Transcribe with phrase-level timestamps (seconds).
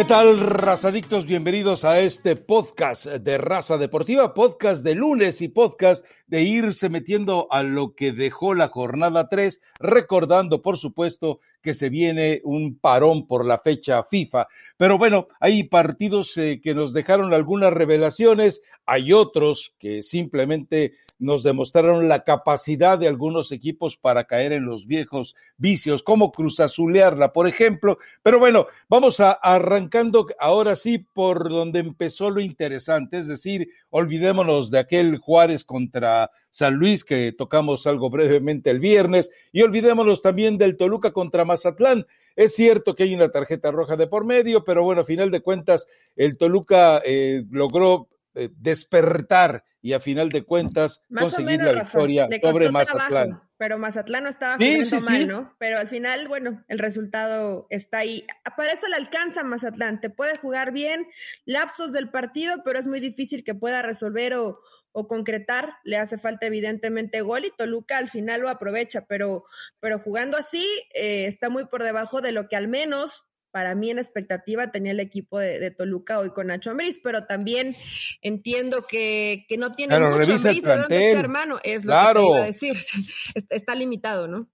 [0.00, 1.26] ¿Qué tal, razadictos?
[1.26, 7.48] Bienvenidos a este podcast de Raza Deportiva, podcast de lunes y podcast de irse metiendo
[7.50, 13.26] a lo que dejó la jornada 3, recordando, por supuesto, que se viene un parón
[13.26, 14.48] por la fecha FIFA.
[14.76, 21.42] Pero bueno, hay partidos eh, que nos dejaron algunas revelaciones, hay otros que simplemente nos
[21.42, 27.46] demostraron la capacidad de algunos equipos para caer en los viejos vicios, como cruzazulearla, por
[27.46, 27.98] ejemplo.
[28.22, 34.70] Pero bueno, vamos a arrancando ahora sí por donde empezó lo interesante, es decir, olvidémonos
[34.70, 40.58] de aquel Juárez contra San Luis que tocamos algo brevemente el viernes y olvidémonos también
[40.58, 42.06] del Toluca contra Mazatlán.
[42.36, 45.40] Es cierto que hay una tarjeta roja de por medio, pero bueno, a final de
[45.40, 45.86] cuentas
[46.16, 52.70] el Toluca eh, logró eh, despertar y a final de cuentas conseguir la victoria sobre
[52.70, 53.42] Mazatlán.
[53.56, 55.56] pero Mazatlán no estaba jugando mal, ¿no?
[55.58, 58.26] Pero al final, bueno, el resultado está ahí.
[58.56, 61.06] Para eso le alcanza Mazatlán, te puede jugar bien,
[61.44, 64.60] lapsos del partido, pero es muy difícil que pueda resolver o,
[64.92, 69.44] o concretar, le hace falta evidentemente gol y Toluca al final lo aprovecha, pero,
[69.80, 73.90] pero jugando así eh, está muy por debajo de lo que al menos para mí
[73.90, 77.74] en expectativa tenía el equipo de, Toluca hoy con Nacho Ambriz, pero también
[78.22, 80.42] entiendo que, que no tiene mucho Ambriz
[80.88, 82.76] de hermano, es lo que te iba a decir,
[83.50, 84.48] está, limitado, ¿no?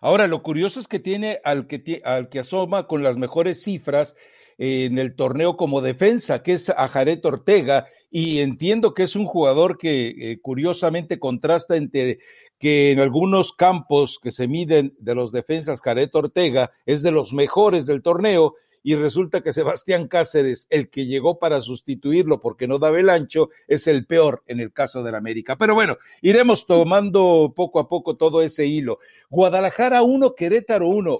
[0.00, 4.16] Ahora, lo curioso es que tiene al que, al que asoma con las mejores cifras
[4.58, 9.26] en el torneo como defensa, que es a Jared Ortega, y entiendo que es un
[9.26, 12.20] jugador que eh, curiosamente contrasta entre
[12.64, 17.34] que en algunos campos que se miden de los defensas, Jared Ortega es de los
[17.34, 22.78] mejores del torneo, y resulta que Sebastián Cáceres, el que llegó para sustituirlo porque no
[22.78, 25.58] daba el ancho, es el peor en el caso del América.
[25.58, 28.98] Pero bueno, iremos tomando poco a poco todo ese hilo.
[29.28, 31.18] Guadalajara 1, Querétaro 1.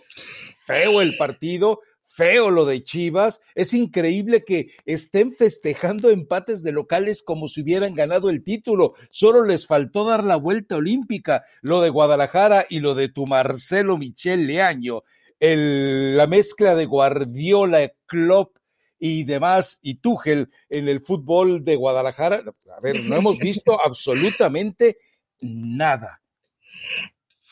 [0.65, 1.81] Feo el partido,
[2.15, 3.41] feo lo de Chivas.
[3.55, 8.95] Es increíble que estén festejando empates de locales como si hubieran ganado el título.
[9.11, 11.45] Solo les faltó dar la vuelta olímpica.
[11.61, 15.03] Lo de Guadalajara y lo de tu Marcelo Michel Leaño.
[15.41, 18.57] El, la mezcla de Guardiola, Klopp
[18.99, 22.43] y demás, y Tuchel en el fútbol de Guadalajara.
[22.77, 24.99] A ver, no hemos visto absolutamente
[25.43, 26.23] nada.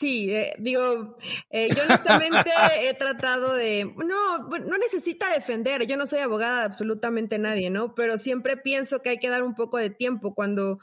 [0.03, 1.15] Sí, eh, digo,
[1.49, 6.65] eh, yo honestamente he tratado de, no, no necesita defender, yo no soy abogada de
[6.65, 7.95] absolutamente nadie, ¿no?
[7.95, 10.79] Pero siempre pienso que hay que dar un poco de tiempo cuando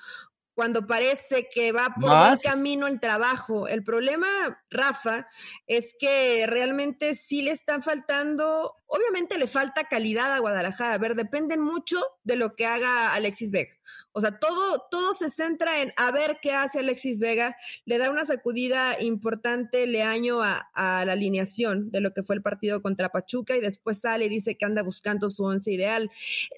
[0.55, 3.67] cuando parece que va por un camino el trabajo.
[3.69, 4.27] El problema,
[4.69, 5.27] Rafa,
[5.67, 10.95] es que realmente sí le están faltando, obviamente le falta calidad a Guadalajara.
[10.95, 13.73] A ver, dependen mucho de lo que haga Alexis Vega.
[14.13, 17.57] O sea, todo, todo se centra en a ver qué hace Alexis Vega.
[17.85, 22.43] Le da una sacudida importante Leaño a, a la alineación de lo que fue el
[22.43, 26.11] partido contra Pachuca y después sale y dice que anda buscando su once ideal.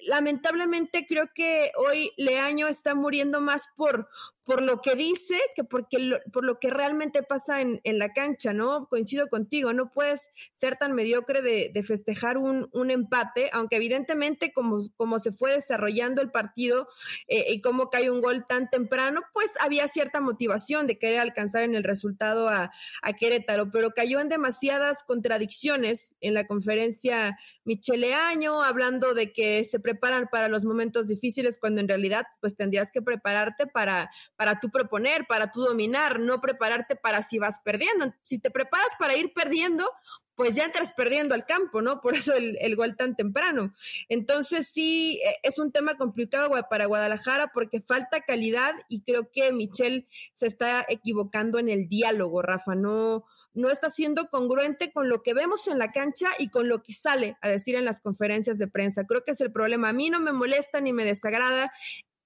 [0.07, 4.09] Lamentablemente creo que hoy Leaño está muriendo más por,
[4.45, 8.53] por lo que dice que porque por lo que realmente pasa en, en, la cancha,
[8.53, 8.87] ¿no?
[8.87, 14.51] Coincido contigo, no puedes ser tan mediocre de, de festejar un, un, empate, aunque evidentemente
[14.51, 16.87] como, como se fue desarrollando el partido
[17.27, 21.63] eh, y cómo cae un gol tan temprano, pues había cierta motivación de querer alcanzar
[21.63, 22.71] en el resultado a,
[23.01, 29.63] a Querétaro, pero cayó en demasiadas contradicciones en la conferencia Michele Año, hablando de que
[29.63, 34.59] se preparan para los momentos difíciles cuando en realidad pues tendrías que prepararte para para
[34.59, 38.13] tú proponer, para tú dominar, no prepararte para si vas perdiendo.
[38.23, 39.89] Si te preparas para ir perdiendo,
[40.35, 42.01] pues ya entras perdiendo al campo, ¿no?
[42.01, 43.73] Por eso el, el, gol tan temprano.
[44.09, 49.51] Entonces sí, e, es un tema complicado para Guadalajara porque falta calidad y creo que
[49.51, 55.21] Michelle se está equivocando en el diálogo, Rafa, no, no está siendo congruente con lo
[55.21, 58.57] que vemos en la cancha y con lo que sale a decir en las conferencias
[58.57, 59.05] de prensa.
[59.05, 59.89] Creo que es el problema.
[59.89, 61.71] A mí no me molesta ni me desagrada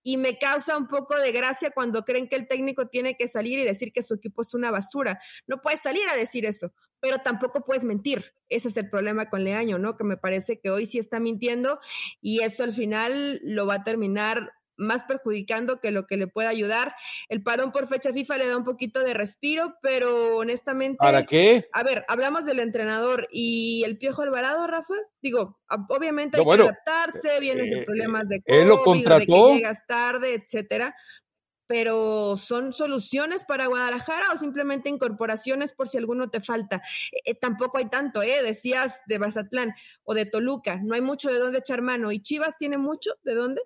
[0.08, 3.60] y me causa un poco de gracia cuando creen que el técnico tiene que salir
[3.60, 5.20] y decir que su equipo es una basura.
[5.48, 8.34] No puedes salir a decir eso, pero tampoco puedes mentir.
[8.48, 9.98] Ese es el problema con Leaño, ¿no?
[9.98, 11.82] Que me parece que hoy sí está mintiendo
[12.22, 16.50] y eso al final lo va a terminar más perjudicando que lo que le pueda
[16.50, 16.96] ayudar.
[17.30, 20.98] El parón por fecha FIFA le da un poquito de respiro, pero honestamente.
[20.98, 21.68] ¿Para qué?
[21.74, 24.94] A ver, hablamos del entrenador y el Piojo Alvarado, Rafa.
[25.22, 25.60] Digo,
[25.90, 30.96] obviamente hay que adaptarse, vienes de eh, problemas de COVID, de que llegas tarde, etcétera.
[31.70, 36.82] Pero son soluciones para Guadalajara o simplemente incorporaciones por si alguno te falta.
[37.26, 38.42] Eh, tampoco hay tanto, ¿eh?
[38.42, 42.14] Decías de Bazatlán o de Toluca, no hay mucho de dónde echar mano.
[42.14, 43.62] ¿Y Chivas tiene mucho de dónde?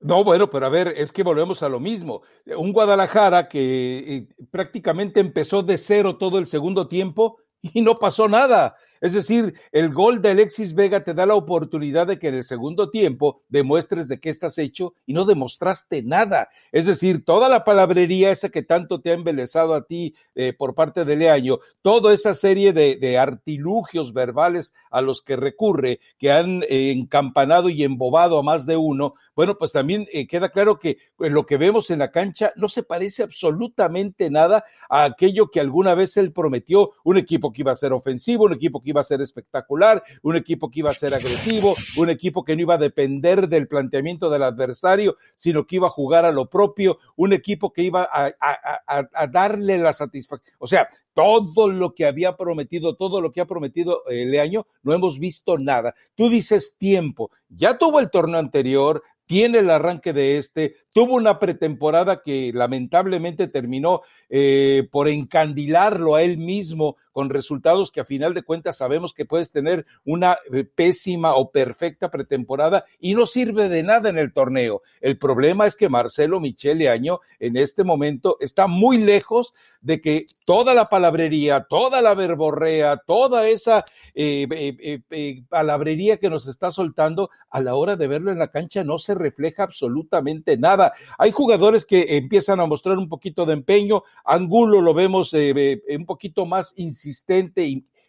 [0.00, 2.22] No, bueno, pero a ver, es que volvemos a lo mismo.
[2.56, 8.28] Un Guadalajara que eh, prácticamente empezó de cero todo el segundo tiempo y no pasó
[8.28, 8.76] nada.
[9.00, 12.44] Es decir, el gol de Alexis Vega te da la oportunidad de que en el
[12.44, 16.48] segundo tiempo demuestres de qué estás hecho y no demostraste nada.
[16.72, 20.74] Es decir, toda la palabrería esa que tanto te ha embelezado a ti eh, por
[20.74, 26.62] parte de Leaño, toda esa serie de, artilugios verbales a los que recurre, que han
[26.64, 30.98] eh, encampanado y embobado a más de uno, bueno, pues también eh, queda claro que
[31.14, 35.60] pues, lo que vemos en la cancha no se parece absolutamente nada a aquello que
[35.60, 39.00] alguna vez él prometió, un equipo que iba a ser ofensivo, un equipo que iba
[39.00, 42.74] a ser espectacular, un equipo que iba a ser agresivo, un equipo que no iba
[42.74, 47.32] a depender del planteamiento del adversario, sino que iba a jugar a lo propio, un
[47.32, 50.56] equipo que iba a, darle la satisfacción.
[50.58, 50.88] O sea,
[51.18, 55.18] todo lo que había prometido, todo lo que ha prometido el eh, año, no hemos
[55.18, 55.96] visto nada.
[56.14, 61.40] Tú dices tiempo, ya tuvo el torneo anterior, tiene el arranque de este, tuvo una
[61.40, 68.32] pretemporada que lamentablemente terminó eh, por encandilarlo a él mismo con resultados que a final
[68.32, 73.68] de cuentas sabemos que puedes tener una eh, pésima o perfecta pretemporada y no sirve
[73.68, 74.82] de nada en el torneo.
[75.00, 80.26] El problema es que Marcelo Michele Año en este momento está muy lejos de que
[80.46, 85.00] toda la palabrería, toda la verborrea, toda esa eh,
[85.48, 89.16] palabrería que nos está soltando a la hora de verlo en la cancha no se
[89.16, 90.92] refleja absolutamente nada.
[91.18, 96.06] Hay jugadores que empiezan a mostrar un poquito de empeño, Angulo lo vemos eh, un
[96.06, 97.07] poquito más insistente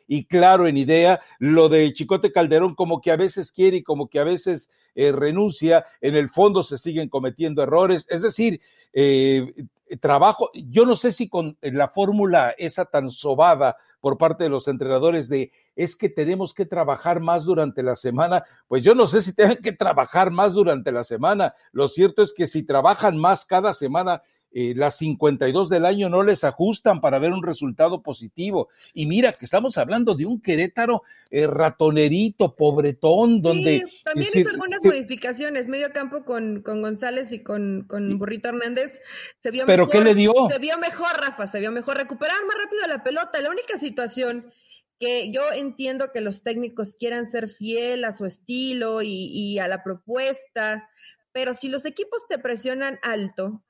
[0.07, 1.19] y, claro en idea.
[1.38, 5.12] Lo de Chicote Calderón como que a veces quiere y como que a veces eh,
[5.12, 5.86] renuncia.
[6.01, 8.07] En el fondo se siguen cometiendo errores.
[8.10, 8.62] Es decir,
[8.94, 9.54] eh,
[10.00, 14.68] trabajo, yo no sé si con la fórmula esa tan sobada por parte de los
[14.68, 19.22] entrenadores de es que tenemos que trabajar más durante la semana, pues yo no sé
[19.22, 21.54] si tengan que trabajar más durante la semana.
[21.72, 26.24] Lo cierto es que si trabajan más cada semana eh, las 52 del año no
[26.24, 28.69] les ajustan para ver un resultado positivo.
[28.94, 33.86] Y mira que estamos hablando de un Querétaro eh, ratonerito, pobretón, donde...
[33.88, 39.01] Sí, también hizo algunas modificaciones, medio campo con, con González y con, con Burrito Hernández.
[39.38, 40.34] Se vio ¿Pero qué le dio?
[40.50, 43.42] Se vio mejor, Rafa, se vio mejor recuperar más rápido la pelota.
[43.42, 44.52] La única situación
[45.00, 49.68] que yo entiendo que los técnicos quieran ser fiel a su estilo y, y a
[49.68, 50.90] la propuesta,
[51.31, 53.63] pero si los equipos te presionan alto,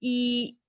[0.00, 0.60] y,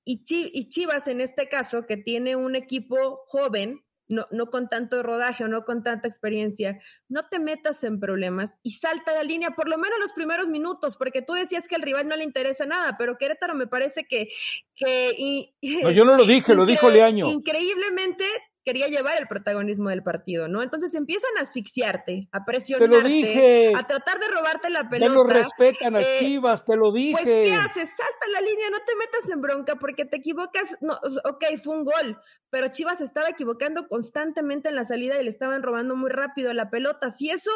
[0.70, 5.50] Chivas en este caso, que tiene un equipo joven, no, no, con tanto rodaje o
[5.50, 6.80] no con tanta experiencia,
[7.10, 10.96] no te metas en problemas y salta la línea por lo menos los primeros minutos,
[10.96, 14.30] porque tú decías que al rival no le interesa nada, pero Querétaro me parece que...
[14.76, 15.52] que
[15.84, 17.30] no, yo no lo dije, lo dijo Leaño.
[17.30, 18.24] Increíblemente
[18.68, 20.62] quería llevar el protagonismo del partido, ¿no?
[20.62, 25.14] Entonces empiezan a asfixiarte, a presionarte, a tratar de robarte la pelota.
[25.14, 27.14] No lo respetan a eh, Chivas, te lo dije.
[27.14, 27.88] Pues, ¿qué haces?
[27.88, 30.76] Salta la línea, no te metas en bronca porque te equivocas.
[30.82, 32.20] No, ok, fue un gol,
[32.50, 36.70] pero Chivas estaba equivocando constantemente en la salida y le estaban robando muy rápido la
[36.70, 37.10] pelota.
[37.10, 37.52] Si eso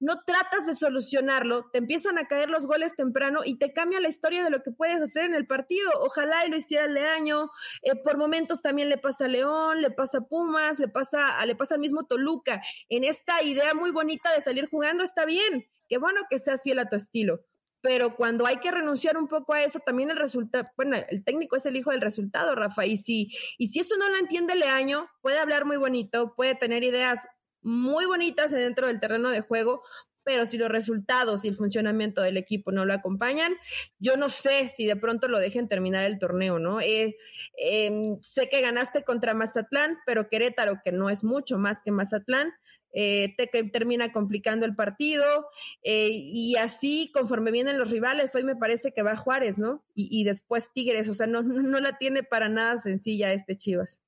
[0.00, 4.08] no tratas de solucionarlo, te empiezan a caer los goles temprano y te cambia la
[4.08, 5.88] historia de lo que puedes hacer en el partido.
[6.00, 7.48] Ojalá y lo hiciera Leaño.
[7.82, 11.44] Eh, por momentos también le pasa a León, le pasa a Pum más le pasa,
[11.46, 12.62] le pasa al mismo Toluca.
[12.88, 16.78] En esta idea muy bonita de salir jugando está bien, qué bueno que seas fiel
[16.78, 17.40] a tu estilo,
[17.80, 21.56] pero cuando hay que renunciar un poco a eso, también el resultado, bueno, el técnico
[21.56, 25.08] es el hijo del resultado, Rafa, y si, y si eso no lo entiende Leaño,
[25.20, 27.28] puede hablar muy bonito, puede tener ideas
[27.60, 29.82] muy bonitas dentro del terreno de juego,
[30.28, 33.54] pero si los resultados y el funcionamiento del equipo no lo acompañan,
[33.98, 36.82] yo no sé si de pronto lo dejen terminar el torneo, ¿no?
[36.82, 37.16] Eh,
[37.56, 42.52] em, sé que ganaste contra Mazatlán, pero Querétaro, que no es mucho más que Mazatlán,
[42.92, 45.24] eh, te termina complicando el partido
[45.82, 49.82] eh, y así conforme vienen los rivales, hoy me parece que va Juárez, ¿no?
[49.94, 54.02] Y, después Tigres, o sea, no, no la tiene para nada sencilla este Chivas.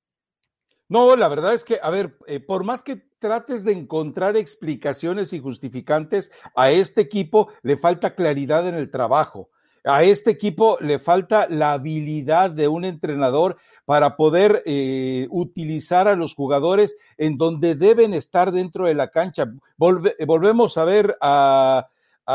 [0.91, 2.19] No, la verdad es que, a ver,
[2.49, 8.67] por más que trates de encontrar explicaciones y justificantes, a este equipo le falta claridad
[8.67, 9.51] en el trabajo.
[9.85, 16.17] A este equipo le falta la habilidad de un entrenador para poder eh, utilizar a
[16.17, 19.47] los jugadores en donde deben estar dentro de la cancha.
[19.79, 21.87] volvemos a ver a,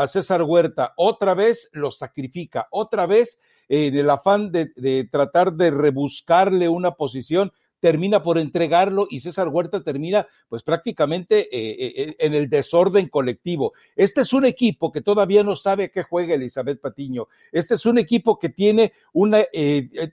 [0.06, 6.68] César Huerta, otra vez lo sacrifica, otra vez en el afán de tratar de rebuscarle
[6.68, 12.34] una posición, termina por entregarlo y César Huerta termina pues prácticamente eh, eh, eh, en
[12.34, 13.72] el desorden colectivo.
[13.94, 17.28] Este es un equipo que todavía no sabe qué juega Elizabeth Patiño.
[17.52, 19.44] Este es un equipo que tiene una,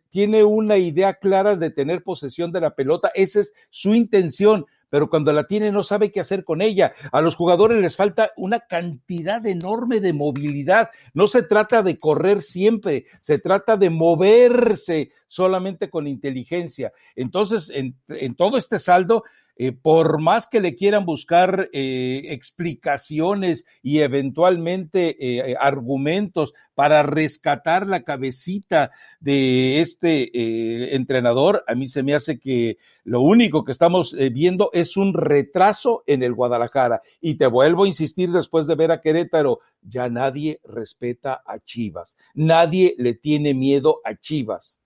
[0.09, 3.11] tiene una idea clara de tener posesión de la pelota.
[3.13, 6.93] Esa es su intención pero cuando la tiene no sabe qué hacer con ella.
[7.11, 10.91] A los jugadores les falta una cantidad enorme de movilidad.
[11.15, 16.93] No se trata de correr siempre, se trata de moverse solamente con inteligencia.
[17.15, 19.23] Entonces, en, todo este saldo,
[19.55, 27.87] eh, por más que le quieran buscar eh, explicaciones y eventualmente eh, argumentos para rescatar
[27.87, 34.15] la cabecita de este entrenador, a mí se me hace que lo único que estamos
[34.31, 37.03] viendo es un retraso en el Guadalajara.
[37.21, 42.17] Y te vuelvo a insistir después de ver a Querétaro, ya nadie respeta a Chivas,
[42.33, 44.82] nadie le tiene miedo a Chivas.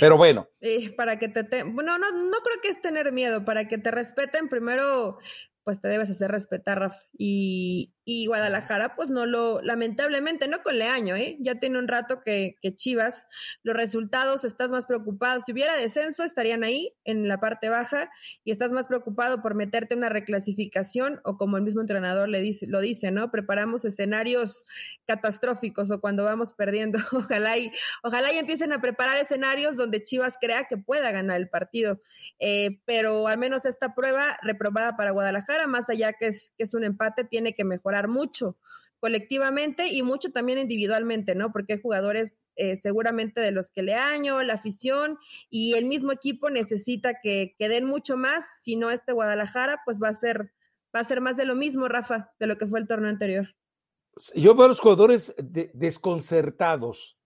[0.00, 0.48] Pero bueno.
[0.96, 4.48] para que te, bueno, no, no creo que es tener miedo, para que te respeten
[4.48, 5.18] primero
[5.64, 7.02] pues te debes hacer respetar, Raf.
[7.16, 11.36] Y, y, Guadalajara, pues no lo, lamentablemente, no con Leaño, ¿eh?
[11.40, 13.28] Ya tiene un rato que, Chivas,
[13.62, 15.40] los resultados, estás más preocupado.
[15.40, 18.10] Si hubiera descenso, estarían ahí, en la parte baja,
[18.44, 22.66] y estás más preocupado por meterte una reclasificación, o como el mismo entrenador le dice,
[22.66, 23.30] lo dice, ¿no?
[23.30, 24.64] Preparamos escenarios
[25.06, 26.98] catastróficos o cuando vamos perdiendo.
[27.12, 27.70] Ojalá y,
[28.02, 32.00] ojalá y empiecen a preparar escenarios donde Chivas crea que pueda ganar el partido.
[32.40, 36.74] Eh, pero al menos esta prueba reprobada para Guadalajara más allá que es, que es
[36.74, 38.56] un empate, tiene que mejorar mucho
[39.02, 41.50] colectivamente y mucho también individualmente, ¿no?
[41.50, 45.18] Porque hay jugadores eh, seguramente de los que le año, la afición
[45.50, 50.00] y el mismo equipo necesita que, que, den mucho más, si no este Guadalajara, pues
[50.00, 50.52] va a ser,
[50.94, 53.56] va a ser más de lo mismo, Rafa, de lo que fue el torneo anterior.
[54.36, 55.34] Yo veo a los jugadores
[55.74, 57.18] desconcertados,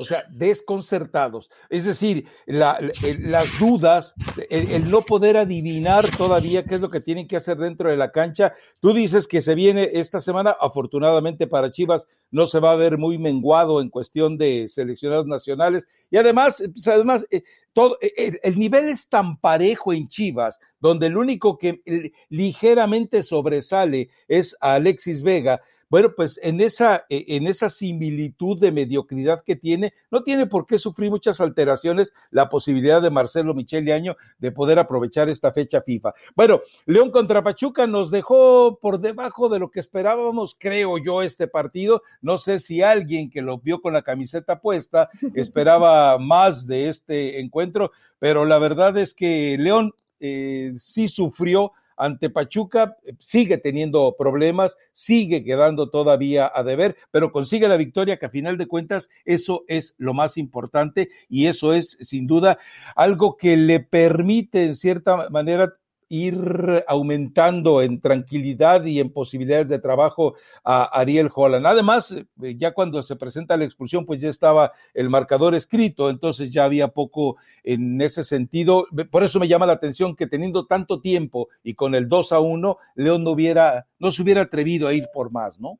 [0.00, 1.50] o sea, desconcertados.
[1.68, 4.14] Es decir, las dudas,
[4.48, 8.10] el, no poder adivinar todavía qué es lo que tienen que hacer dentro de la
[8.10, 8.54] cancha.
[8.80, 12.96] Tú dices que se viene esta semana, afortunadamente para Chivas no se va a ver
[12.96, 15.86] muy menguado en cuestión de seleccionados nacionales.
[16.10, 17.42] Y además, pues, además, eh,
[17.74, 21.82] todo, el, el, nivel es tan parejo en Chivas, donde el único que
[22.30, 25.60] ligeramente sobresale es a Alexis Vega
[25.90, 30.66] bueno, pues en esa, e, en esa similitud de mediocridad que tiene, no tiene por
[30.66, 35.82] qué sufrir muchas alteraciones la posibilidad de Marcelo Michele Año de poder aprovechar esta fecha
[35.82, 36.14] FIFA.
[36.36, 41.48] Bueno, León contra Pachuca nos dejó por debajo de lo que esperábamos, creo yo, este
[41.48, 42.02] partido.
[42.22, 47.40] No sé si alguien que lo vio con la camiseta puesta esperaba más de este
[47.40, 54.16] encuentro, pero la verdad es que León eh, sí sufrió ante Pachuca, eh, sigue teniendo
[54.18, 59.10] problemas, sigue quedando todavía a deber, pero consigue la victoria que a final de cuentas
[59.24, 62.58] eso es lo más importante y eso es sin duda
[62.96, 65.74] algo que le permite en cierta manera
[66.10, 71.64] ir aumentando en tranquilidad y en posibilidades de trabajo a Ariel Holland.
[71.64, 72.10] Además,
[72.42, 76.64] eh, ya cuando se presenta la expulsión, pues ya estaba el marcador escrito, entonces ya
[76.64, 78.86] había poco en ese sentido.
[79.10, 82.40] Por eso me llama la atención que teniendo tanto tiempo y con el 2 a
[82.40, 85.78] 1, León no hubiera, no se hubiera atrevido a ir por más, ¿no?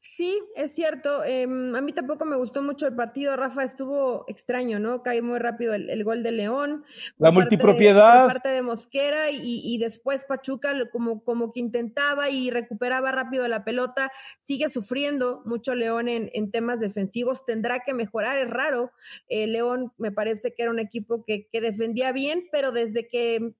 [0.00, 1.24] Sí, es cierto.
[1.24, 3.36] Em, a mí tampoco me gustó mucho el partido.
[3.36, 5.02] Rafa estuvo extraño, ¿no?
[5.02, 6.84] Cae muy rápido el, gol de León.
[7.18, 8.26] La multipropiedad.
[8.26, 14.10] Parte de, Mosquera y, después Pachuca como, como que intentaba y recuperaba rápido la pelota.
[14.38, 17.44] Sigue sufriendo mucho León en, en temas defensivos.
[17.44, 18.92] Tendrá que mejorar, es raro.
[19.28, 23.52] Eh, León me parece que era un equipo que, que defendía bien, pero desde que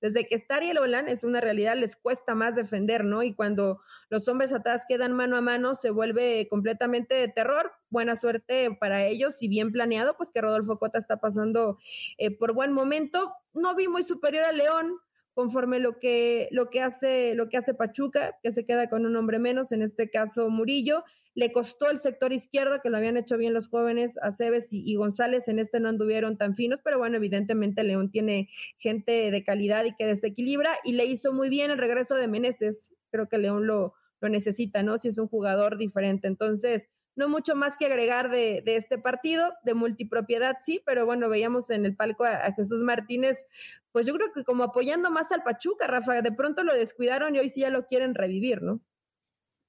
[0.00, 3.22] desde que está Ariel Olan es una realidad, les cuesta más defender, ¿no?
[3.22, 7.72] Y cuando los hombres atrás quedan mano a mano, se vuelve completamente de terror.
[7.90, 11.78] Buena suerte para ellos y bien planeado, pues que Rodolfo Cota está pasando
[12.16, 13.32] eh, por buen momento.
[13.54, 14.98] No vi muy superior a León,
[15.34, 19.16] conforme lo que, lo que hace, lo que hace Pachuca, que se queda con un
[19.16, 21.04] hombre menos, en este caso Murillo.
[21.38, 24.96] Le costó el sector izquierdo, que lo habían hecho bien los jóvenes, Aceves y, y
[24.96, 29.84] González, en este no anduvieron tan finos, pero bueno, evidentemente León tiene gente de calidad
[29.84, 32.92] y que desequilibra, y le hizo muy bien el regreso de Meneses.
[33.12, 34.98] Creo que León lo, lo necesita, ¿no?
[34.98, 36.26] Si es un jugador diferente.
[36.26, 41.28] Entonces, no mucho más que agregar de, de, este partido, de multipropiedad sí, pero bueno,
[41.28, 43.46] veíamos en el palco a, a, Jesús Martínez,
[43.92, 47.38] pues yo creo que como apoyando más al Pachuca, Rafa, de pronto lo descuidaron y
[47.38, 48.80] hoy sí ya lo quieren revivir, ¿no?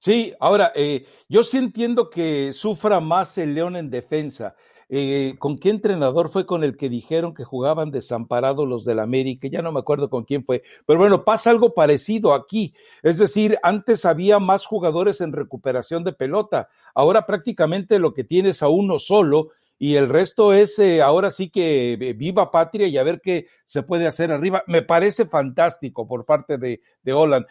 [0.02, 4.56] Sí, ahora, eh, yo sí entiendo que sufra más el León en defensa.
[4.88, 9.46] Eh, ¿Con qué entrenador fue con el que dijeron que jugaban desamparados los del América?
[9.48, 10.62] Ya no me acuerdo con quién fue.
[10.86, 12.74] Pero bueno, pasa algo parecido aquí.
[13.02, 16.68] Es decir, antes había más jugadores en recuperación de pelota.
[16.94, 19.50] Ahora prácticamente lo que tienes a uno solo
[19.82, 23.46] y el resto es eh, ahora sí que eh, viva patria y a ver qué
[23.64, 24.62] se puede hacer arriba.
[24.66, 27.46] Me parece fantástico por parte de, de Holland,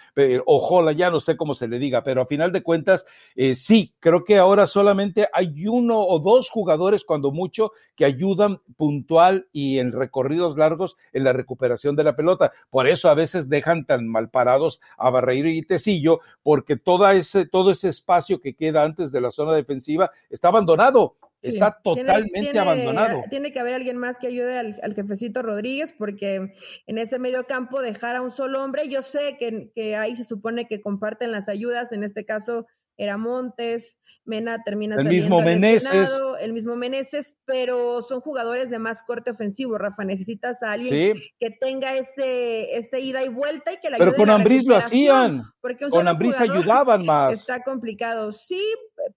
[0.45, 3.55] o Holland, ya no sé cómo se le diga, pero a final de cuentas, eh,
[3.55, 9.48] sí, creo que ahora solamente hay uno o dos jugadores, cuando mucho, que ayudan puntual
[9.51, 12.51] y en recorridos largos en la recuperación de la pelota.
[12.69, 17.48] Por eso a veces dejan tan mal parados a Barreiro y Tecillo, porque toda ese,
[17.48, 23.24] todo ese espacio que queda antes de la zona defensiva está abandonado está totalmente abandonado.
[23.29, 26.53] Tiene que haber alguien más que ayude al, jefecito Rodríguez, porque
[26.88, 30.24] en ese medio campo dejar a un solo hombre, yo sé que, que ahí se
[30.24, 32.67] supone que comparten las ayudas, en este caso
[33.00, 36.12] era Montes, Mena termina el mismo Meneses.
[36.41, 40.03] el mismo Meneses, pero son jugadores de más corte ofensivo, Rafa.
[40.03, 44.29] Necesitas a alguien que tenga este, este ida y vuelta y que la Pero con
[44.29, 45.44] Ambris lo hacían.
[45.89, 47.39] con Ambris ayudaban más.
[47.39, 48.34] Está complicado.
[48.34, 48.62] Sí,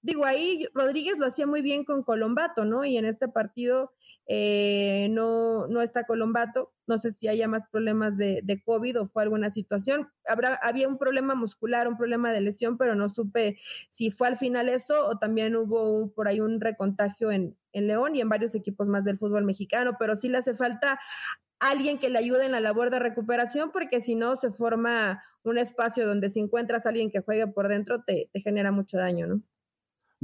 [0.00, 2.84] digo, ahí Rodríguez lo hacía muy bien con Colombato, ¿no?
[2.84, 3.90] Y en este partido
[4.26, 9.06] eh, no, no está Colombato, no sé si haya más problemas de, de, COVID o
[9.06, 10.08] fue alguna situación.
[10.26, 14.36] Habrá, había un problema muscular, un problema de lesión, pero no supe si fue al
[14.36, 18.54] final eso o también hubo por ahí un recontagio en, en León y en varios
[18.54, 21.00] equipos más del fútbol mexicano, pero sí le hace falta
[21.58, 25.58] alguien que le ayude en la labor de recuperación, porque si no se forma un
[25.58, 29.26] espacio donde si encuentras a alguien que juegue por dentro te, te genera mucho daño,
[29.26, 29.42] ¿no?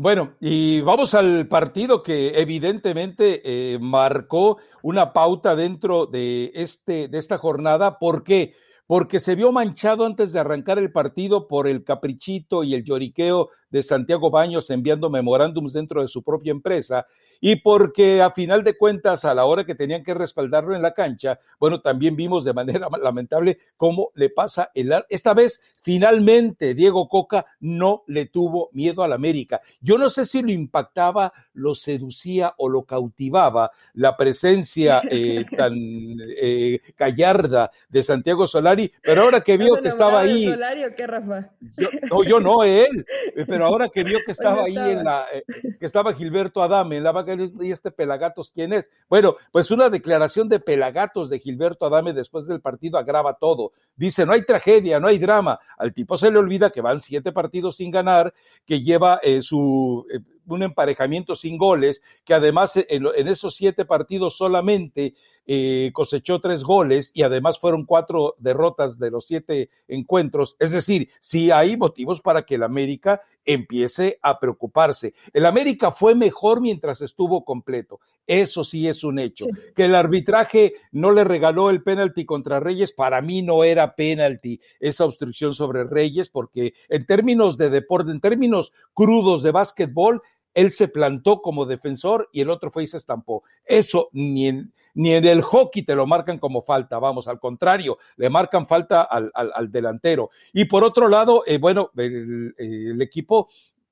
[0.00, 7.18] Bueno, y vamos al partido que evidentemente eh, marcó una pauta dentro de, este, de
[7.18, 7.98] esta jornada.
[7.98, 8.54] ¿Por qué?
[8.86, 13.48] Porque se vio manchado antes de arrancar el partido por el caprichito y el lloriqueo
[13.70, 17.06] de Santiago Baños enviando memorándums dentro de su propia empresa
[17.40, 20.92] y porque a final de cuentas, a la hora que tenían que respaldarlo en la
[20.92, 24.92] cancha, bueno, también vimos de manera lamentable cómo le pasa el...
[25.08, 29.60] Esta vez, finalmente, Diego Coca no le tuvo miedo al América.
[29.80, 35.74] Yo no sé si lo impactaba, lo seducía o lo cautivaba la presencia eh, tan
[35.76, 40.48] eh, gallarda de Santiago Solari, pero ahora que vio que estaba ahí...
[40.48, 41.50] Solari o qué, Rafa?
[41.76, 43.04] Yo, no, yo no, él,
[43.46, 45.26] pero ahora que vio que estaba ahí en la...
[45.32, 45.44] Eh,
[45.78, 47.24] que estaba Gilberto Adame en la
[47.60, 48.90] y este Pelagatos quién es.
[49.08, 53.72] Bueno, pues una declaración de Pelagatos de Gilberto Adame después del partido agrava todo.
[53.96, 55.58] Dice, no hay tragedia, no hay drama.
[55.76, 58.32] Al tipo se le olvida que van siete partidos sin ganar,
[58.64, 60.06] que lleva eh, su...
[60.12, 65.14] Eh, un emparejamiento sin goles, que además en, en esos siete partidos solamente
[65.50, 70.56] eh, cosechó tres goles y además fueron cuatro derrotas de los siete encuentros.
[70.60, 75.14] Es decir, sí hay motivos para que el América empiece a preocuparse.
[75.32, 77.98] El América fue mejor mientras estuvo completo.
[78.26, 79.46] Eso sí es un hecho.
[79.74, 84.60] Que el arbitraje no le regaló el penalti contra Reyes, para mí no era penalti
[84.80, 90.20] esa obstrucción sobre Reyes, porque en términos de deporte, en términos crudos de básquetbol,
[90.58, 93.44] él se plantó como defensor y el otro fue y se estampó.
[93.64, 97.96] Eso ni en, ni en el hockey te lo marcan como falta, vamos, al contrario,
[98.16, 100.30] le marcan falta al, al, delantero.
[100.52, 103.48] Y por otro lado, eh, bueno, el, equipo,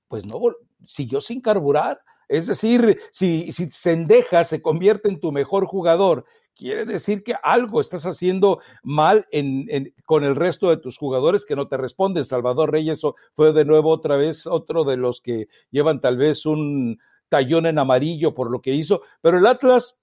[0.09, 0.41] pues no,
[0.85, 2.01] siguió sin carburar.
[2.29, 6.25] Es decir, si, si Sendeja se convierte en tu mejor jugador
[6.57, 11.55] quiere decir que algo estás haciendo mal en, con el resto de tus jugadores que
[11.55, 12.25] no te responden.
[12.25, 13.03] Salvador Reyes
[13.35, 17.79] fue de nuevo otra vez otro de los que llevan tal vez un tallón en
[17.79, 19.99] amarillo por lo que hizo, pero el Atlas,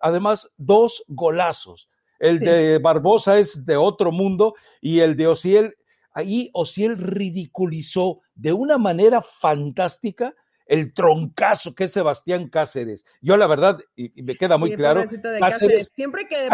[0.00, 1.88] además, dos golazos.
[2.18, 5.76] El de Barbosa es de otro mundo y el de Ociel,
[6.12, 10.34] ahí Ociel ridiculizó de una manera fantástica
[10.68, 13.04] el troncazo que es Sebastián Cáceres.
[13.20, 15.02] Yo la verdad, y, me queda muy claro,
[15.40, 16.48] Cáceres, siempre que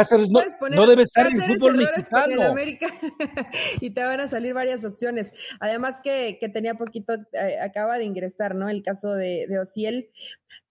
[0.70, 2.42] no, debe estar en fútbol mexicano.
[2.42, 2.86] América,
[3.80, 5.32] y te van a salir varias opciones.
[5.60, 8.68] Además que, que tenía poquito, eh, acaba de ingresar, ¿no?
[8.68, 10.10] El caso de, de Ociel.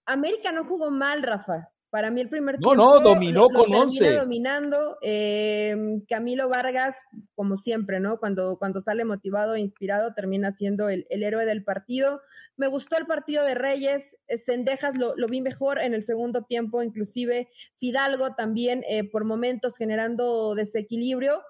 [0.05, 1.72] América no jugó mal, Rafa.
[1.93, 2.73] Para mí el primer tiempo...
[2.73, 4.15] No, no, dominó con 11.
[4.15, 4.97] dominando.
[5.03, 7.03] Eh, Camilo Vargas,
[7.35, 8.17] como siempre, ¿no?
[8.17, 12.19] Cuando, cuando sale motivado e inspirado, termina siendo el, el héroe del partido.
[12.57, 16.81] Me gustó el partido de Reyes, Cendejas lo, lo vi mejor en el segundo tiempo,
[16.81, 21.43] inclusive Fidalgo también eh, por momentos generando desequilibrio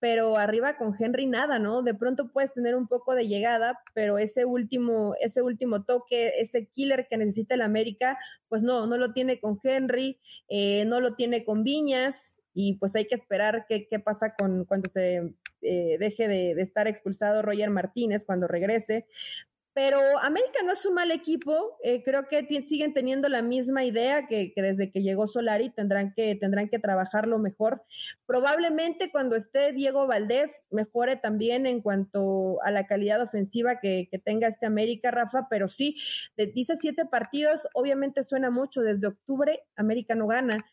[0.00, 1.82] pero arriba con Henry nada, ¿no?
[1.82, 6.66] De pronto puedes tener un poco de llegada, pero ese último, ese último toque, ese
[6.66, 11.14] killer que necesita el América, pues no, no lo tiene con Henry, eh, no lo
[11.14, 15.96] tiene con Viñas, y pues hay que esperar qué, qué pasa con cuando se eh,
[16.00, 19.06] deje de, de, estar expulsado Roger Martínez, cuando regrese.
[19.78, 24.26] Pero América no es un mal equipo, eh, creo que siguen teniendo la misma idea
[24.26, 27.84] que, desde que llegó Solari tendrán que, tendrán que trabajarlo mejor.
[28.26, 34.18] Probablemente cuando esté Diego Valdés mejore también en cuanto a la calidad ofensiva que, que
[34.18, 35.96] tenga este América, Rafa, pero sí,
[36.36, 40.66] dice siete partidos, obviamente suena mucho, desde octubre América no gana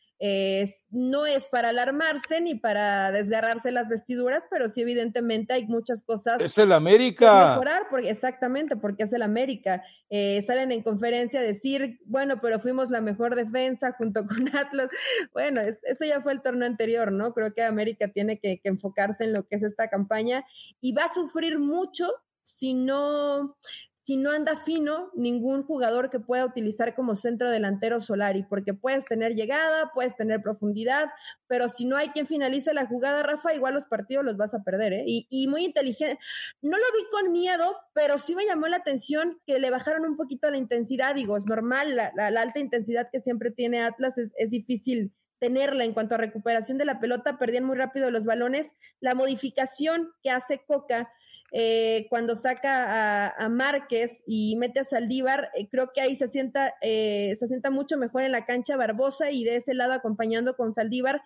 [0.89, 6.41] no es para alarmarse ni para desgarrarse las vestiduras, pero sí evidentemente hay muchas cosas.
[6.41, 7.49] Es el América.
[7.49, 9.83] mejorar, porque, exactamente, porque es el América.
[10.09, 14.89] Eh, salen en conferencia a decir, bueno, pero fuimos la mejor defensa junto con Atlas.
[15.33, 17.33] Bueno, eso ya fue el torneo anterior, ¿no?
[17.33, 20.45] Creo que América tiene que, que enfocarse en lo que es esta campaña
[20.79, 22.09] y va a sufrir mucho
[22.41, 23.57] si no
[24.05, 29.03] si no anda fino ningún jugador que pueda utilizar como centro delantero Solari, porque puedes
[29.05, 31.07] tener llegada, puedes tener profundidad,
[31.47, 34.61] pero si no hay quien finalice la jugada, Rafa, igual los partidos los vas a
[34.61, 35.03] perder, ¿eh?
[35.07, 36.19] Y, muy inteligente.
[36.61, 40.17] No lo vi con miedo, pero sí me llamó la atención que le bajaron un
[40.17, 44.51] poquito la intensidad, digo, es normal, la, alta intensidad que siempre tiene Atlas es, es
[44.51, 48.71] difícil tenerla en cuanto a recuperación de la pelota, perdían muy rápido los balones.
[48.99, 51.09] La modificación que hace Coca
[51.51, 56.73] eh, cuando saca a, Márquez y mete a Saldívar, eh, creo que ahí se sienta,
[56.81, 60.73] eh, se sienta mucho mejor en la cancha Barbosa y de ese lado acompañando con
[60.73, 61.21] Saldívar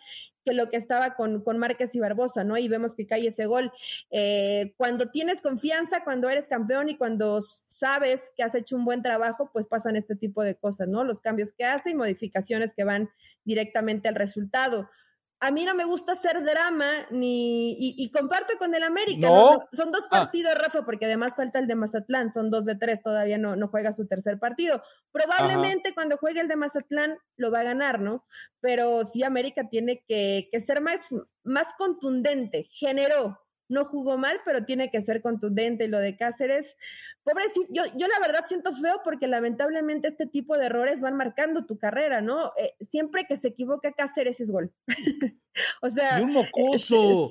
[0.46, 2.58] que lo que estaba con, con Márquez y Barbosa, ¿no?
[2.58, 3.72] Y vemos que cae ese gol.
[4.78, 9.50] cuando tienes confianza, cuando eres campeón y cuando sabes que has hecho un buen trabajo,
[9.52, 11.04] pues pasan este tipo de cosas, ¿no?
[11.04, 13.10] Los cambios que hace y modificaciones que van
[13.46, 14.90] directamente al resultado
[15.42, 19.30] a mí no me gusta hacer drama ni y, comparto con el América.
[19.72, 20.10] Son dos ah.
[20.10, 23.70] partidos, Rafa, porque además falta el de Mazatlán, son dos de tres, todavía no, no
[23.70, 24.84] juega su tercer partido.
[25.12, 28.26] Probablemente cuando juegue el de Mazatlán lo va a ganar, ¿no?
[28.60, 31.10] Pero sí América tiene que, que ser más,
[31.44, 32.68] más contundente.
[32.72, 35.86] Generó, no jugó mal, pero tiene que ser contundente.
[35.86, 36.76] Y lo de Cáceres,
[37.24, 41.66] pobrecito, yo, yo la verdad siento feo porque lamentablemente este tipo de errores van marcando
[41.66, 42.52] tu carrera, ¿no?
[42.58, 44.74] Eh, siempre que se equivoca Cáceres es gol.
[45.82, 47.30] o sea, un mocoso,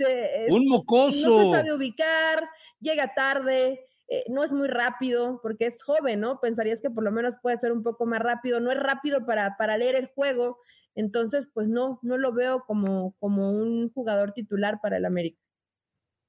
[0.49, 1.29] un mocoso.
[1.29, 2.49] No se sabe ubicar,
[2.81, 3.85] llega tarde.
[4.11, 6.41] Eh, no es muy rápido porque es joven, ¿no?
[6.41, 8.61] Pensarías que por lo menos puede ser un poco más rápido.
[8.61, 10.59] No es rápido para, para leer el juego.
[10.95, 15.39] Entonces, pues no, no lo veo como, como un jugador titular para el América.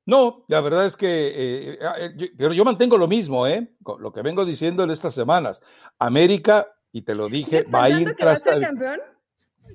[0.10, 3.76] No, la verdad es que, eh, eh, ah, eh, pero yo mantengo lo mismo, ¿eh?
[4.00, 5.62] Lo que vengo diciendo en estas semanas.
[6.00, 8.41] América, y te lo dije, va a ir tras.
[8.41, 9.00] campeón?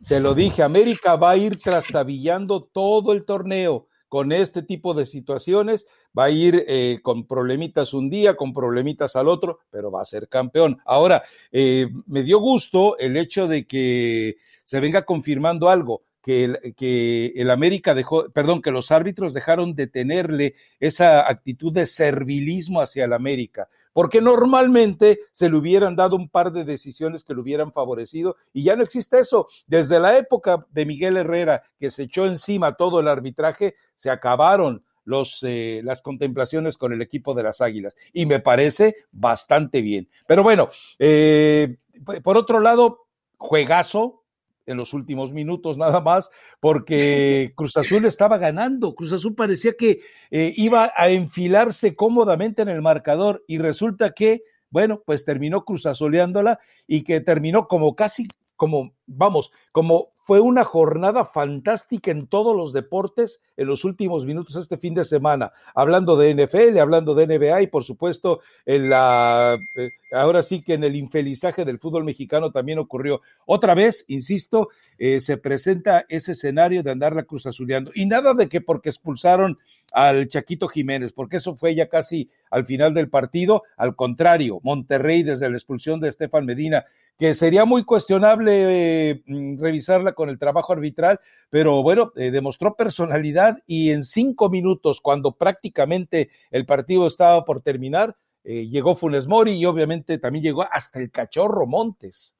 [0.09, 5.07] Te lo dije, América va a ir trastabillando todo el torneo con este tipo de
[5.07, 5.87] situaciones,
[6.19, 6.67] va a ir
[7.03, 10.81] con problemitas un día, con problemitas al otro, pero va a ser campeón.
[10.85, 17.47] Ahora, me dio gusto el hecho de que se venga confirmando algo que el, que
[17.51, 23.13] América dejó, perdón, que los árbitros dejaron de tenerle esa actitud de servilismo hacia el
[23.13, 28.37] América, porque normalmente se le hubieran dado un par de decisiones que le hubieran favorecido
[28.55, 29.49] y ya no existe eso.
[29.67, 34.83] Desde la época de Miguel Herrera, que se echó encima todo el arbitraje, se acabaron
[35.05, 40.09] los, eh, las contemplaciones con el equipo de las Águilas y me parece bastante bien.
[40.27, 41.77] Pero bueno, eh,
[42.23, 44.24] por otro lado, juegazo,
[44.67, 48.95] en los últimos minutos nada más, porque Cruz Azul estaba ganando.
[48.95, 50.01] Cruz Azul parecía que
[50.31, 55.87] eh, iba a enfilarse cómodamente en el marcador y resulta que, bueno, pues terminó Cruz
[55.87, 62.57] Azuleándola y que terminó como casi, como, vamos, como fue una jornada fantástica en todos
[62.57, 67.27] los deportes en los últimos minutos este fin de semana, hablando de NFL, hablando de
[67.27, 72.05] NBA y por supuesto en la eh, ahora sí que en el infelizaje del fútbol
[72.05, 73.21] mexicano también ocurrió.
[73.45, 78.33] Otra vez, insisto, eh, se presenta ese escenario de andar la cruz azuleando y nada
[78.33, 79.59] de que porque expulsaron
[79.93, 85.23] al Chaquito Jiménez, porque eso fue ya casi al final del partido, al contrario, Monterrey
[85.23, 86.87] desde la expulsión de Estefan Medina
[87.19, 92.75] que sería muy cuestionable eh, mm, revisarla con el trabajo arbitral, pero bueno, eh, demostró
[92.75, 99.27] personalidad y en cinco minutos, cuando prácticamente el partido estaba por terminar, eh, llegó Funes
[99.27, 102.37] Mori y obviamente también llegó hasta el cachorro Montes.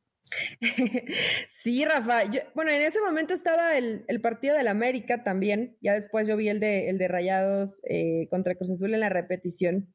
[1.49, 2.25] Sí, Rafa.
[2.55, 5.77] bueno, en ese momento estaba el, el partido del América también.
[5.81, 7.81] Ya después yo vi el de, el de Rayados
[8.29, 9.95] contra Cruz Azul en la repetición.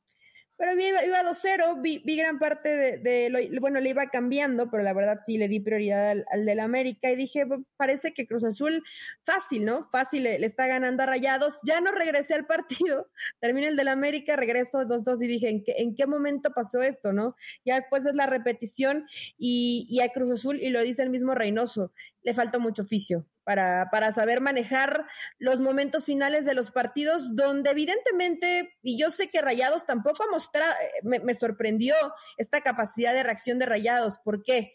[0.59, 4.83] Pero iba, iba 2-0, vi, vi, gran parte de, lo, bueno, le iba cambiando, pero
[4.83, 7.45] la verdad sí le di prioridad al, del América y dije,
[7.77, 8.83] parece que Cruz Azul,
[9.23, 9.85] fácil, ¿no?
[9.85, 11.61] Fácil, le, está ganando a Rayados.
[11.63, 15.75] Ya no regresé al partido, termina el del América, regreso 2-2 y dije, ¿en qué,
[15.77, 17.37] ¿en qué momento pasó esto, no?
[17.63, 19.05] Ya después ves la repetición
[19.37, 23.25] y, y a Cruz Azul, y lo dice el mismo Reynoso, le falta mucho oficio
[23.43, 25.05] para, para saber manejar
[25.39, 30.31] los momentos finales de los partidos, donde evidentemente, y yo sé que Rayados tampoco ha
[30.31, 31.95] mostrado, me, sorprendió
[32.37, 34.19] esta capacidad de reacción de Rayados.
[34.19, 34.73] ¿Por qué?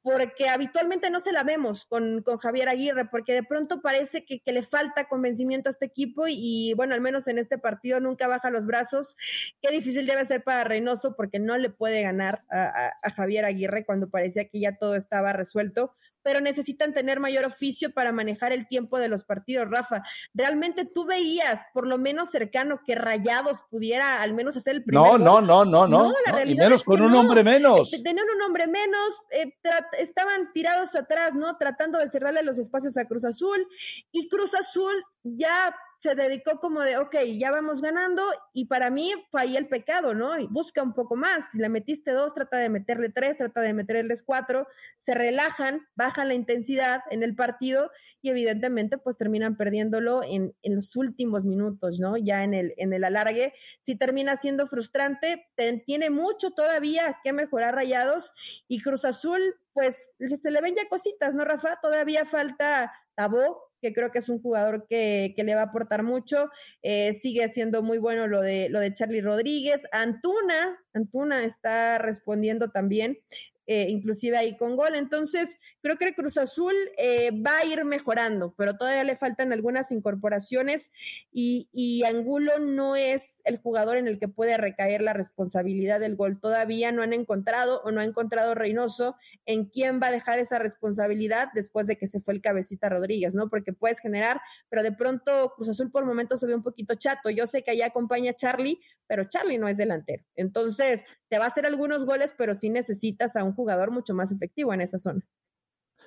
[0.00, 4.38] porque habitualmente no se la vemos con, con Javier Aguirre, porque de pronto parece que,
[4.40, 8.28] que, le falta convencimiento a este equipo y, bueno, al menos en este partido nunca
[8.28, 9.16] baja los brazos.
[9.62, 14.10] Qué difícil debe ser para Reynoso porque no le puede ganar a Javier Aguirre cuando
[14.10, 18.98] parecía que ya todo estaba resuelto pero necesitan tener mayor oficio para manejar el tiempo
[18.98, 20.02] de los partidos, Rafa.
[20.32, 25.04] Realmente tú veías, por lo menos cercano, que Rayados pudiera al menos hacer el primer
[25.04, 27.90] No, no, no, no, no, no y menos con un hombre menos.
[27.90, 29.54] Tenían un hombre menos, eh,
[29.98, 31.56] estaban tirados atrás, ¿no?
[31.58, 33.68] Tratando de cerrarle los espacios a Cruz Azul
[34.10, 35.74] y Cruz Azul ya
[36.04, 40.12] se dedicó como de, ok, ya vamos ganando y para mí fue ahí el pecado,
[40.12, 40.38] ¿no?
[40.38, 41.44] Y busca un poco más.
[41.50, 44.66] Si le metiste dos, trata de meterle tres, trata de meterles cuatro,
[44.98, 47.90] se relajan, bajan la intensidad en el partido
[48.20, 52.18] y evidentemente pues terminan perdiéndolo en, en los últimos minutos, ¿no?
[52.18, 53.54] Ya en el, en el alargue.
[53.80, 55.48] Si termina siendo frustrante,
[55.86, 58.34] tiene mucho todavía que mejorar Rayados
[58.68, 59.40] y Cruz Azul,
[59.72, 61.78] pues se le ven ya cositas, ¿no, Rafa?
[61.80, 66.02] Todavía falta Tabó, que creo que es un jugador que, que le va a aportar
[66.02, 66.48] mucho.
[66.80, 69.82] Eh, sigue siendo muy bueno lo de, lo de Charlie Rodríguez.
[69.92, 73.18] Antuna, Antuna está respondiendo también.
[73.66, 74.94] Eh, inclusive ahí con gol.
[74.94, 79.90] Entonces, creo que Cruz Azul eh, va a ir mejorando, pero todavía le faltan algunas
[79.90, 80.92] incorporaciones
[81.32, 86.14] y, y, Angulo no es el jugador en el que puede recaer la responsabilidad del
[86.14, 86.38] gol.
[86.40, 90.58] Todavía no han encontrado o no ha encontrado Reynoso en quién va a dejar esa
[90.58, 93.48] responsabilidad después de que se fue el cabecita Rodríguez, ¿no?
[93.48, 97.30] Porque puedes generar, pero de pronto Cruz Azul por momentos se ve un poquito chato.
[97.30, 100.22] Yo sé que allá acompaña a Charlie, pero Charlie no es delantero.
[100.36, 104.32] Entonces, te va a hacer algunos goles, pero sí necesitas a un jugador mucho más
[104.32, 105.24] efectivo en esa zona.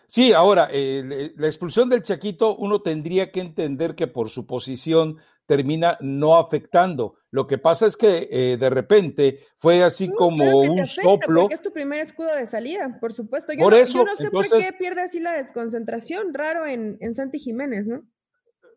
[0.08, 5.18] Sí, ahora, eh, la expulsión del Chaquito, uno tendría que entender que por su posición
[5.46, 7.16] termina no afectando.
[7.30, 11.42] Lo que pasa es que eh, de repente fue así como un soplo.
[11.42, 13.54] Porque es tu primer escudo de salida, por supuesto.
[13.54, 16.98] Yo, por no, eso, yo no sé por qué pierde así la desconcentración, raro en,
[17.02, 18.04] en Santi Jiménez, ¿no?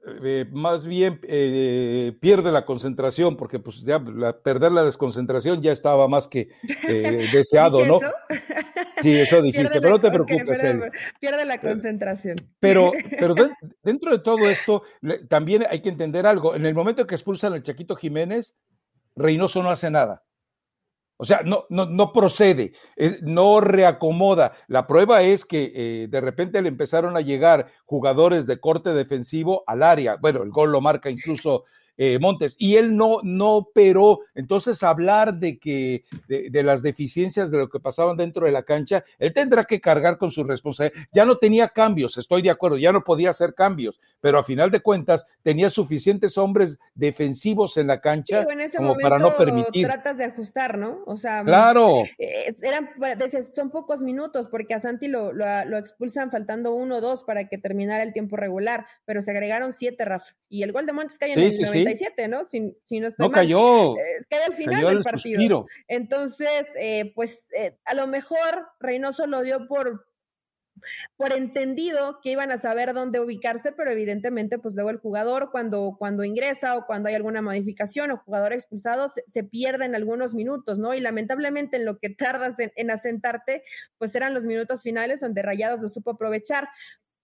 [0.06, 4.02] Eh, más bien eh, pierde la concentración, porque pues ya
[4.42, 6.48] perder la desconcentración ya estaba más que
[6.88, 7.98] eh, deseado, ¿no?
[9.02, 10.62] Sí, eso dijiste, pero no te preocupes.
[11.20, 12.36] pierde la concentración.
[12.60, 13.34] Pero, pero
[13.82, 14.84] dentro de todo esto,
[15.28, 16.54] también hay que entender algo.
[16.54, 18.56] En el momento que expulsan al Chaquito Jiménez,
[19.16, 20.24] Reynoso no hace nada.
[21.20, 22.72] O sea, no, no, no procede,
[23.20, 24.52] no reacomoda.
[24.68, 29.62] La prueba es que eh, de repente le empezaron a llegar jugadores de corte defensivo
[29.66, 30.16] al área.
[30.16, 31.64] Bueno, el gol lo marca incluso
[32.02, 34.20] eh, Montes, y él no, no operó.
[34.34, 39.04] Entonces, hablar de que, de, las deficiencias de lo que pasaban dentro de la cancha,
[39.18, 40.98] él tendrá que cargar con su responsabilidad.
[41.12, 44.70] Ya no tenía cambios, estoy de acuerdo, ya no podía hacer cambios, pero a final
[44.70, 49.84] de cuentas tenía suficientes hombres defensivos en la cancha como para no permitir.
[49.84, 51.02] Tratas de ajustar, ¿no?
[51.04, 52.04] O sea, claro.
[52.16, 52.88] Eh, eran,
[53.54, 57.58] son pocos minutos, porque a Santi lo, lo, expulsan faltando uno o dos para que
[57.58, 60.34] terminara el tiempo regular, pero se agregaron siete, Rafa.
[60.48, 61.89] Y el gol de Montes cae en el sí,
[62.28, 62.44] ¿no?
[62.44, 63.96] Si, si no, no cayó.
[64.18, 65.66] Es que al final del partido.
[65.88, 70.06] Entonces, eh, pues eh, a lo mejor Reynoso lo dio por,
[71.16, 75.96] por entendido que iban a saber dónde ubicarse, pero evidentemente, pues luego el jugador cuando,
[75.98, 80.78] cuando ingresa o cuando hay alguna modificación o jugador expulsado, se, pierde en algunos minutos,
[80.78, 80.94] ¿no?
[80.94, 83.62] Y lamentablemente en lo que tardas en, en, asentarte,
[83.98, 86.68] pues eran los minutos finales donde Rayados lo supo aprovechar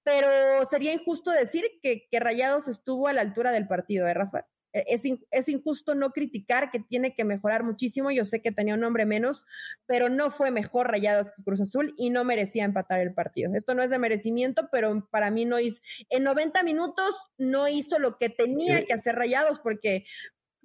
[0.06, 4.46] pero sería injusto decir que, Rayados estuvo a la altura del partido, ¿eh, Rafa?
[4.76, 8.10] E, es, es, injusto no criticar que tiene que mejorar muchísimo.
[8.10, 9.44] Yo sé que tenía un hombre menos,
[9.86, 13.52] pero no fue mejor Rayados que Cruz Azul y no merecía empatar el partido.
[13.54, 15.80] Esto no es de merecimiento, pero para mí no hizo.
[16.10, 20.04] En 90 minutos no hizo lo que tenía que hacer Rayados porque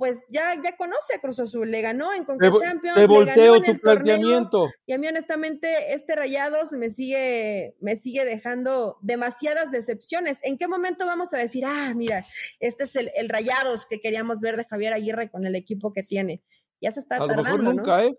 [0.01, 2.97] pues ya, ya conoce a Cruz Azul, le ganó en Conca Champions.
[2.97, 4.67] Te volteo tu planteamiento.
[4.87, 10.39] y a mí, honestamente, este Rayados me sigue, me sigue dejando demasiadas decepciones.
[10.41, 12.25] ¿En qué momento vamos a decir, ah, mira,
[12.59, 16.41] este es el, Rayados que queríamos ver de Javier Aguirre con el equipo que tiene?
[16.81, 18.17] Ya se está a tardando, lo mejor nunca, ¿eh?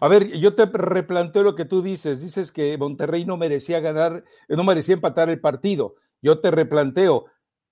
[0.00, 2.20] A ver, yo te replanteo lo que tú dices.
[2.20, 5.94] Dices que Monterrey no merecía ganar, no merecía empatar el partido.
[6.20, 7.26] Yo te replanteo,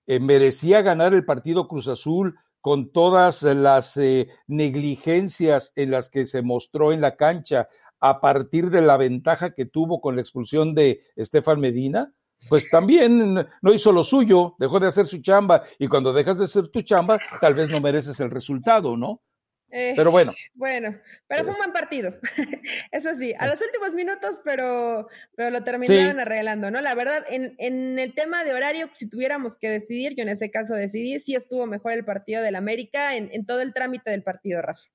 [0.07, 6.25] eh, merecía ganar el partido Cruz Azul con todas las eh, negligencias en las que
[6.25, 7.67] se mostró en la cancha
[7.99, 12.11] a partir de la ventaja que tuvo con la expulsión de Estefan Medina,
[12.49, 16.45] pues también no hizo lo suyo, dejó de hacer su chamba y cuando dejas de
[16.45, 19.21] hacer tu chamba, tal vez no mereces el resultado, ¿no?
[19.77, 20.31] Eh, pero bueno.
[20.53, 22.15] Bueno, pero fue un buen partido.
[22.93, 26.79] Eso sí, a los últimos minutos, pero, pero lo terminaron arreglando, ¿no?
[26.79, 30.49] La verdad, en, en, el tema de horario, si tuviéramos que decidir, yo en ese
[30.49, 34.23] caso decidí, sí estuvo mejor el partido del América en, en todo el trámite del
[34.23, 34.87] partido, Rafa.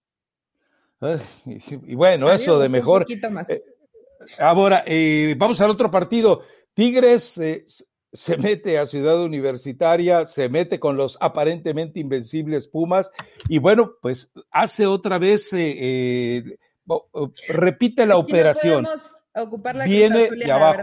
[1.45, 3.03] y, bueno, eso de mejor.
[3.03, 3.51] Un poquito más.
[3.51, 3.63] Eh,
[4.39, 6.41] ahora, eh, vamos al otro partido.
[6.73, 7.39] Tigres
[8.13, 13.13] se mete a Ciudad Universitaria, se mete con los aparentemente invencibles Pumas
[13.49, 16.59] y bueno, pues hace otra vez, eh, eh,
[17.49, 18.87] repite la operación.
[19.33, 20.83] ocupar la Viene de abajo.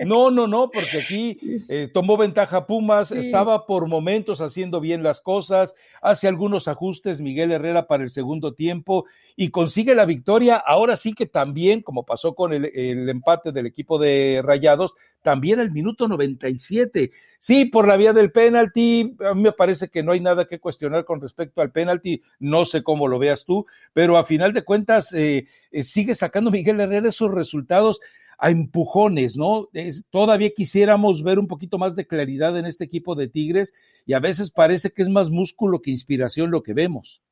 [0.00, 5.20] No, no, no, porque aquí eh, tomó ventaja Pumas, estaba por momentos haciendo bien las
[5.20, 9.04] cosas, hace algunos ajustes Miguel Herrera para el segundo tiempo
[9.36, 10.56] y consigue la victoria.
[10.56, 15.58] Ahora sí que también, como pasó con el, el empate del equipo de Rayados, también
[15.58, 17.10] al minuto 97.
[17.38, 20.60] Sí, por la vía del penalti, a mí me parece que no hay nada que
[20.60, 24.64] cuestionar con respecto al penalti, no sé cómo lo veas tú, pero a final de
[24.64, 28.00] cuentas eh, eh, sigue sacando Miguel Herrera esos resultados
[28.36, 29.70] a empujones, ¿no?
[30.10, 33.72] todavía quisiéramos ver un poquito más de claridad en este equipo de Tigres
[34.04, 37.22] y a veces parece que es más músculo que inspiración lo que vemos.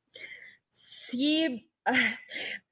[0.69, 2.15] Sí, ah,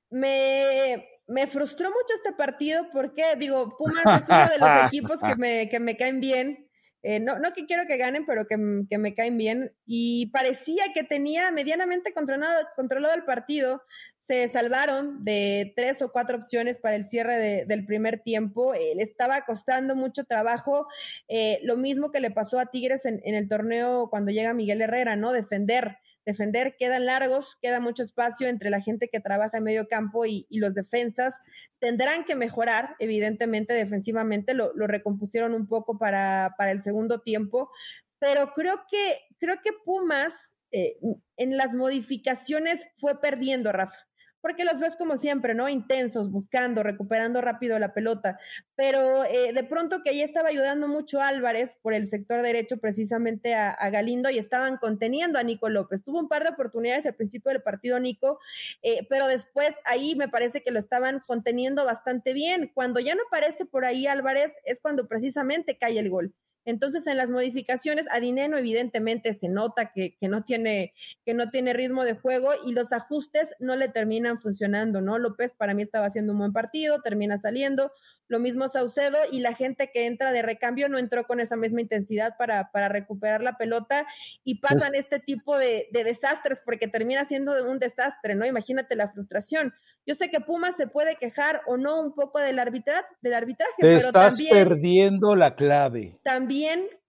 [0.09, 5.35] me, me frustró mucho este partido porque, digo, Pumas es uno de los equipos que
[5.35, 6.67] me, que me caen bien.
[7.03, 9.73] Eh, no, no que quiero que ganen, pero que, que, me caen bien.
[9.87, 13.81] Y parecía que tenía medianamente controlado, controlado el partido.
[14.19, 18.75] Se salvaron de tres o cuatro opciones para el cierre del primer tiempo.
[18.75, 20.85] Eh, le estaba costando mucho trabajo.
[21.27, 24.81] Eh, lo mismo que le pasó a Tigres en, en el torneo cuando llega Miguel
[24.81, 25.31] Herrera, ¿no?
[25.31, 30.25] Defender defender, quedan largos, queda mucho espacio entre la gente que trabaja en medio campo
[30.25, 31.41] y, los defensas.
[31.79, 37.71] Tendrán que mejorar, evidentemente, defensivamente, lo, recompusieron un poco para, para, el segundo tiempo,
[38.19, 40.97] pero creo que, creo que Pumas eh,
[41.37, 44.10] en las modificaciones fue perdiendo, Rafa
[44.41, 45.69] porque los ves como siempre, ¿no?
[45.69, 48.39] Intensos, buscando, recuperando rápido la pelota.
[48.75, 53.55] Pero eh, de pronto que ahí estaba ayudando mucho Álvarez por el sector derecho precisamente
[53.55, 56.03] a, Galindo y estaban conteniendo a Nico López.
[56.03, 58.39] Tuvo un par de oportunidades al principio del partido Nico,
[58.81, 62.71] eh, pero después ahí me parece que lo estaban conteniendo bastante bien.
[62.73, 66.33] Cuando ya no aparece por ahí Álvarez es cuando precisamente cae el gol.
[66.65, 70.93] Entonces, en las modificaciones, a Dineno evidentemente se nota que, que, no tiene,
[71.25, 75.17] que no tiene ritmo de juego y los ajustes no le terminan funcionando, ¿no?
[75.17, 77.91] López para mí estaba haciendo un buen partido, termina saliendo,
[78.31, 81.81] lo mismo Saucedo y la gente que entra de recambio no entró con esa misma
[81.81, 84.07] intensidad para, para recuperar la pelota
[84.45, 88.45] y pues pasan este tipo de, desastres porque termina siendo un desastre, ¿no?
[88.45, 89.73] Imagínate la frustración.
[90.05, 93.73] Yo sé que Pumas se puede quejar o no un poco del, arbitraje, del arbitraje,
[93.79, 96.17] Te estás perdiendo la clave.
[96.23, 96.50] También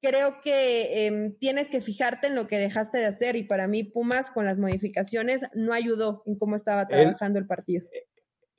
[0.00, 3.84] creo que em, tienes que fijarte en lo que dejaste de hacer y para mí
[3.84, 7.86] Pumas con las modificaciones no ayudó en cómo estaba trabajando el partido.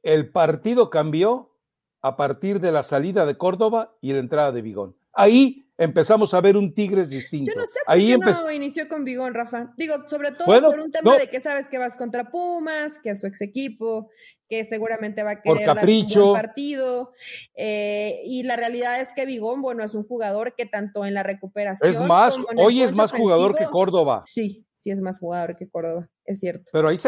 [0.01, 1.57] El partido cambió
[2.01, 4.97] a partir de la salida de Córdoba y la entrada de Vigón.
[5.13, 7.51] Ahí empezamos a ver un Tigres distinto.
[7.51, 9.73] Yo no sé por Ahí qué no inició con Vigón, Rafa.
[9.77, 13.21] Digo, sobre todo por un tema de que sabes que vas contra Pumas, que es
[13.21, 14.09] su ex equipo,
[14.47, 17.11] que seguramente va a querer dar un buen partido.
[17.55, 21.23] Eh, y la realidad es que Vigón, bueno, es un jugador que tanto en la
[21.23, 21.89] recuperación.
[21.89, 24.23] Es más, hoy es más jugador que Córdoba.
[24.25, 26.71] Sí, sí es más jugador que Córdoba, es cierto.
[26.71, 26.99] Pero ahí,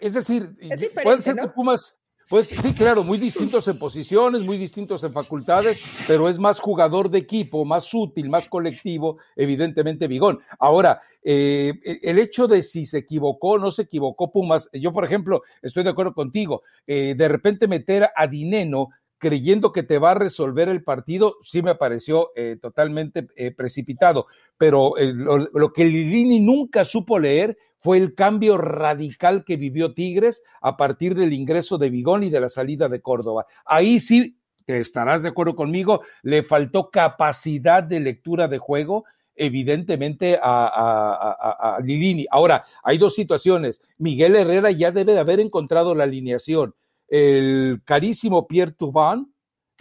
[0.00, 0.56] es decir,
[1.02, 1.99] puede ser que Pumas
[2.30, 7.10] pues sí, claro, muy distintos en posiciones, muy distintos en facultades, pero es más jugador
[7.10, 10.38] de equipo, más útil, más colectivo, evidentemente Vigón.
[10.60, 15.04] Ahora, eh, el hecho de si se equivocó o no se equivocó Pumas, yo por
[15.04, 20.12] ejemplo estoy de acuerdo contigo, eh, de repente meter a Dineno creyendo que te va
[20.12, 23.24] a resolver el partido, sí me pareció eh, totalmente
[23.56, 29.94] precipitado, pero lo, lo, que Lilini nunca supo leer fue el cambio radical que vivió
[29.94, 33.46] Tigres a partir del ingreso de Vigón y de la salida de Córdoba.
[33.64, 41.78] Ahí sí, estarás de acuerdo conmigo, le faltó capacidad de lectura de juego, evidentemente a,
[41.82, 42.26] Lilini.
[42.30, 43.80] Ahora, hay dos situaciones.
[43.98, 46.74] Miguel Herrera ya debe de haber encontrado la alineación.
[47.08, 49.32] El carísimo Pierre Tubán,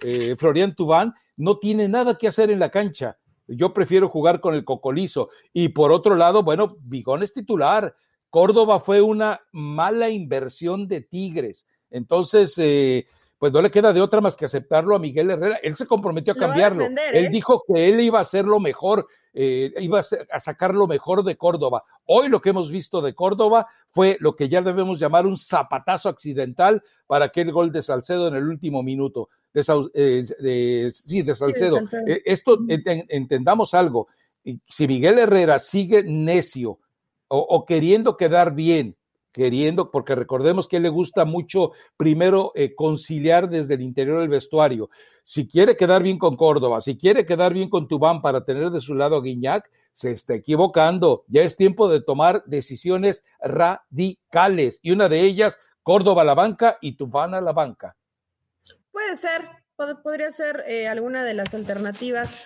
[0.02, 3.19] eh, Florian Tubán, no tiene nada que hacer en la cancha.
[3.50, 5.30] Yo prefiero jugar con el cocolizo.
[5.54, 7.96] Y por otro lado, bueno, Vigón es titular.
[8.30, 11.66] Córdoba fue una mala inversión de Tigres.
[11.90, 13.08] Entonces, eh,
[13.40, 15.60] pues no le queda de otra más que aceptarlo a Miguel Herrera.
[15.64, 16.86] Él se comprometió a cambiarlo.
[16.86, 17.30] Él ¿eh?
[17.32, 19.08] dijo que él iba a hacer lo mejor,
[19.42, 21.86] eh, iba a, sacar lo mejor de Córdoba.
[22.04, 26.10] Hoy lo que hemos visto de Córdoba fue lo que ya debemos llamar un zapatazo
[26.10, 29.30] accidental para aquel gol de Salcedo en el último minuto.
[29.54, 31.80] De, eh, sí, de Salcedo.
[32.26, 34.10] esto entendamos algo.
[34.68, 36.80] Si Miguel Herrera sigue necio
[37.30, 38.98] o queriendo quedar bien
[39.40, 44.90] queriendo, porque recordemos que le gusta mucho primero eh, conciliar desde el interior del vestuario.
[45.24, 48.82] Si quiere quedar bien con Córdoba, si quiere quedar bien con Tubán para tener de
[48.82, 51.24] su lado a Guiñac, se está equivocando.
[51.30, 56.78] Ya es tiempo de tomar decisiones radicales y una de ellas, Córdoba a la banca
[56.82, 57.96] y Tubán a la banca.
[58.92, 59.48] Puede ser,
[60.04, 62.46] podría ser eh, alguna de las alternativas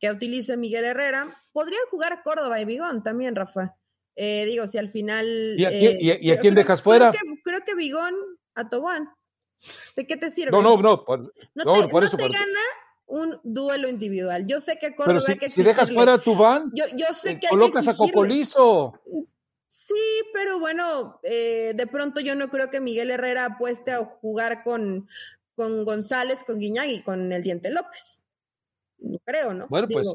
[0.00, 1.28] que utilice Miguel Herrera.
[1.52, 3.76] Podría jugar Córdoba y Vigón también, Rafa.
[4.16, 5.54] Eh, digo, si al final.
[5.58, 7.12] ¿Y a, eh, quién, dejas fuera?
[7.42, 8.14] Creo que, Bigón
[8.54, 9.10] a Tobán.
[9.96, 10.50] ¿De qué te sirve?
[10.50, 11.04] No, no, no.
[11.04, 12.60] Por, no, te, por eso, te gana
[13.06, 14.46] un duelo individual.
[14.46, 17.40] Yo sé que Córdoba Pero si, si dejas fuera a Tubán, yo, yo sé eh,
[17.40, 19.00] que colocas a Cocolizo.
[19.66, 19.94] Sí,
[20.32, 25.08] pero bueno, de pronto yo no creo que Miguel Herrera apueste a jugar con,
[25.56, 28.23] con González, con Guiñag y con el Diente López.
[29.04, 29.66] No creo, ¿no?
[29.68, 30.08] Bueno, pues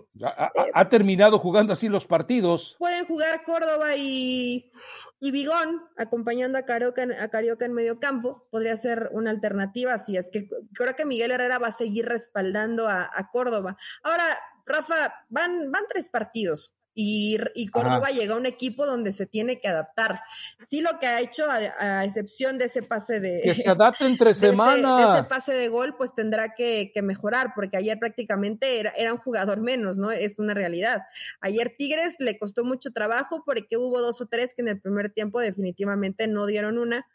[0.73, 2.75] ha, terminado jugando así los partidos.
[2.79, 4.71] Pueden jugar Córdoba y,
[5.19, 8.47] y Bigón acompañando a Carioca, a Carioca en medio campo.
[8.51, 12.87] Podría ser una alternativa, así es que creo que Miguel Herrera va a seguir respaldando
[12.87, 13.77] a, a Córdoba.
[14.03, 19.25] Ahora, Rafa, van, van tres partidos y, y Córdoba llega a un equipo donde se
[19.25, 20.19] tiene que adaptar.
[20.67, 23.39] Sí, lo que ha hecho, a, excepción de ese pase de.
[23.41, 25.09] Que se adapte entre semanas.
[25.09, 29.19] Ese, ese, pase de gol, pues tendrá que, mejorar, porque ayer prácticamente era, era, un
[29.19, 30.11] jugador menos, ¿no?
[30.11, 31.03] Es una realidad.
[31.39, 35.13] Ayer Tigres le costó mucho trabajo porque hubo dos o tres que en el primer
[35.13, 37.05] tiempo definitivamente no dieron una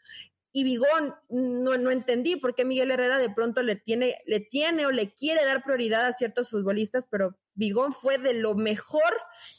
[0.51, 4.85] y Bigón no, no entendí por qué Miguel Herrera de pronto le tiene, le tiene
[4.85, 9.13] o le quiere dar prioridad a ciertos futbolistas, pero Bigón fue de lo mejor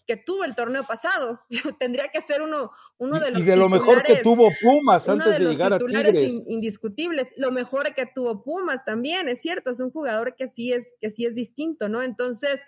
[0.07, 1.41] que tuvo el torneo pasado.
[1.81, 5.39] Tendría que ser uno, uno de los y de lo mejor que tuvo Pumas antes
[5.39, 6.41] de, llegar a Tigres.
[6.47, 7.29] indiscutibles.
[7.37, 11.11] Lo mejor que tuvo Pumas también, es cierto, es un jugador que sí es, que
[11.11, 12.03] sí es distinto, ¿no?
[12.03, 12.61] Entonces,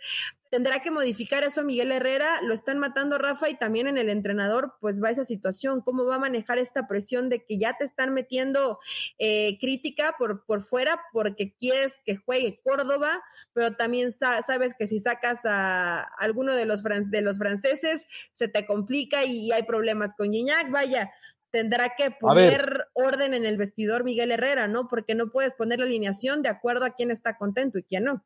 [0.50, 4.74] tendrá que modificar eso Miguel Herrera, lo están matando Rafa y también en el entrenador
[4.80, 8.14] pues va esa situación, cómo va a manejar esta presión de que ya te están
[8.14, 8.78] metiendo
[9.18, 13.22] eh, crítica por, por fuera porque quieres que juegue Córdoba,
[13.52, 18.66] pero también sabes que si sacas a alguno de los, de los franceses se te
[18.66, 21.10] complica y hay problemas con Gignac, vaya,
[21.50, 24.88] tendrá que poner orden en el vestidor Miguel Herrera, ¿no?
[24.88, 28.24] Porque no puedes poner la alineación de acuerdo a quién está contento y quién no.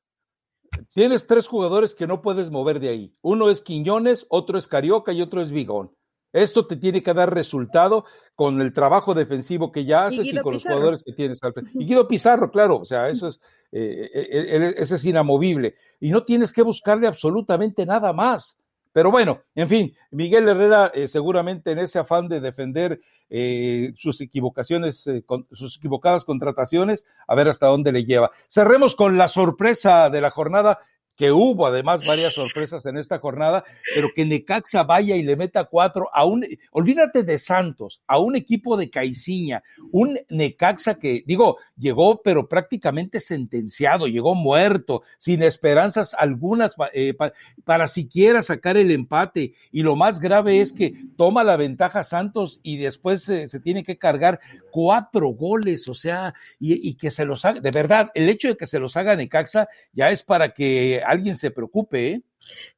[0.95, 3.15] Tienes tres jugadores que no puedes mover de ahí.
[3.23, 5.93] Uno es Quiñones, otro es Carioca y otro es Vigón.
[6.33, 8.05] Esto te tiene que dar resultado
[8.35, 11.41] con el trabajo defensivo que ya haces y, con los jugadores que tienes
[11.75, 15.75] Y Guido Pizarro, claro, o sea, eso es, eh, eh, eh, ese es inamovible.
[16.01, 18.59] Y no tienes que buscarle absolutamente nada más.
[18.93, 24.21] Pero bueno, en fin, Miguel Herrera eh, seguramente en ese afán de defender eh, sus
[24.21, 28.31] equivocaciones, eh, sus equivocadas contrataciones, a ver hasta dónde le lleva.
[28.49, 30.79] Cerremos con la sorpresa de la jornada
[31.23, 33.63] que hubo además varias sorpresas en esta jornada,
[33.95, 38.35] pero que Necaxa vaya y le meta cuatro a un, olvídate de Santos, a un
[38.35, 39.63] equipo de Caiciña,
[39.93, 47.15] un Necaxa que, digo, llegó pero prácticamente sentenciado, llegó muerto, sin esperanzas algunas eh,
[47.63, 49.53] para siquiera sacar el empate.
[49.71, 53.97] Y lo más grave es que toma la ventaja Santos y después se tiene que
[53.97, 54.41] cargar
[54.73, 58.57] cuatro goles, o sea, y, y que se los haga, de verdad, el hecho de
[58.57, 62.23] que se los haga Necaxa ya es para que alguien se preocupe, ¿eh?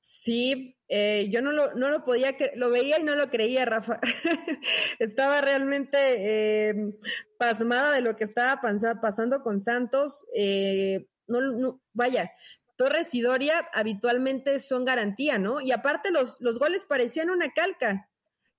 [0.00, 4.00] Sí, eh, yo no lo, no lo podía, lo veía y no lo creía, Rafa.
[4.98, 6.92] estaba realmente em,
[7.38, 8.60] pasmada de lo que estaba
[9.00, 10.26] pasando con Santos.
[10.34, 12.32] Eh, no, vaya,
[12.76, 15.60] Torres y Doria habitualmente son garantía, ¿no?
[15.60, 18.08] Y aparte los, los goles parecían una calca.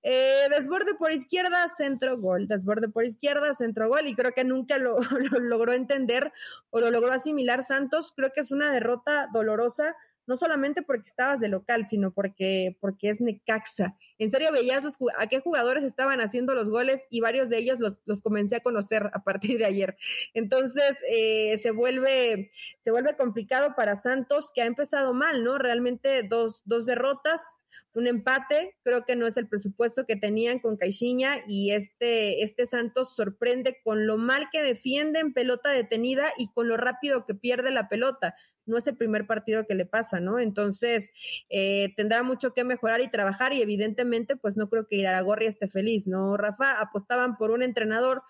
[0.08, 2.46] Eh, desborde por izquierda, centro gol.
[2.46, 4.06] Desborde por izquierda, centro gol.
[4.06, 5.00] Y creo que nunca lo,
[5.40, 6.32] logró entender
[6.70, 8.12] o lo logró asimilar Santos.
[8.14, 9.96] Creo que es una derrota dolorosa,
[10.28, 13.96] no solamente porque estabas de local, sino porque, porque es Necaxa.
[14.18, 14.84] En serio, veías
[15.18, 18.62] a qué jugadores estaban haciendo los goles y varios de ellos los, los comencé a
[18.62, 19.96] conocer a partir de ayer.
[20.34, 25.58] Entonces, eh, se, vuelve, se vuelve complicado para Santos, que ha empezado mal, ¿no?
[25.58, 27.40] Realmente dos, dos derrotas
[27.96, 32.66] un empate, creo que no es el presupuesto que tenían con Caixinha y este, este
[32.66, 37.34] Santos sorprende con lo mal que defiende en pelota detenida y con lo rápido que
[37.34, 38.34] pierde la pelota.
[38.66, 40.40] No es el primer partido que le pasa, ¿no?
[40.40, 41.10] Entonces,
[41.48, 45.68] eh, tendrá mucho que mejorar y trabajar y evidentemente, pues no creo que Iraragorri esté
[45.68, 46.36] feliz, ¿no?
[46.36, 48.24] Rafa, apostaban por un entrenador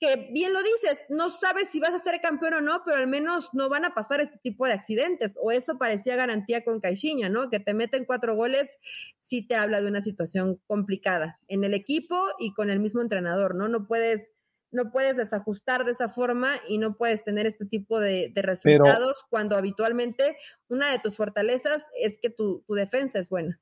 [0.00, 3.06] que bien lo dices, no sabes si vas a ser campeón o no, pero al
[3.06, 7.28] menos no van a pasar este tipo de accidentes, o eso parecía garantía con Caixinha,
[7.28, 7.50] ¿no?
[7.50, 8.78] Que te meten cuatro goles,
[9.18, 13.54] sí te habla de una situación complicada en el equipo y con el mismo entrenador,
[13.54, 13.68] ¿no?
[13.68, 14.32] No puedes,
[14.70, 19.58] no puedes desajustar de esa forma y no puedes tener este tipo de, resultados cuando
[19.58, 20.38] habitualmente
[20.68, 23.60] una de tus fortalezas es que tu, tu defensa es buena.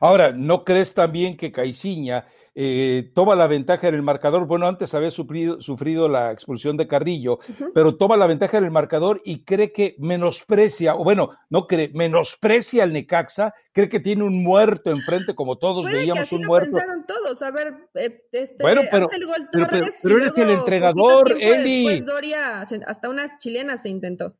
[0.00, 4.46] Ahora, ¿no crees también que Caixinha eh, toma la ventaja en el marcador.
[4.46, 7.38] Bueno, antes había sufrido, sufrido la expulsión de Carrillo,
[7.74, 11.90] pero toma la ventaja en el marcador y cree que menosprecia, o bueno, no cree,
[11.94, 16.76] menosprecia al Necaxa, cree que tiene un muerto enfrente, como todos veíamos un muerto.
[16.76, 21.36] pensaron todos, a ver, eh, este, bueno, pero, el gol Torres pero, eres el entrenador,
[21.40, 22.00] Eli.
[22.00, 24.34] Doria, hasta unas chilenas se intentó.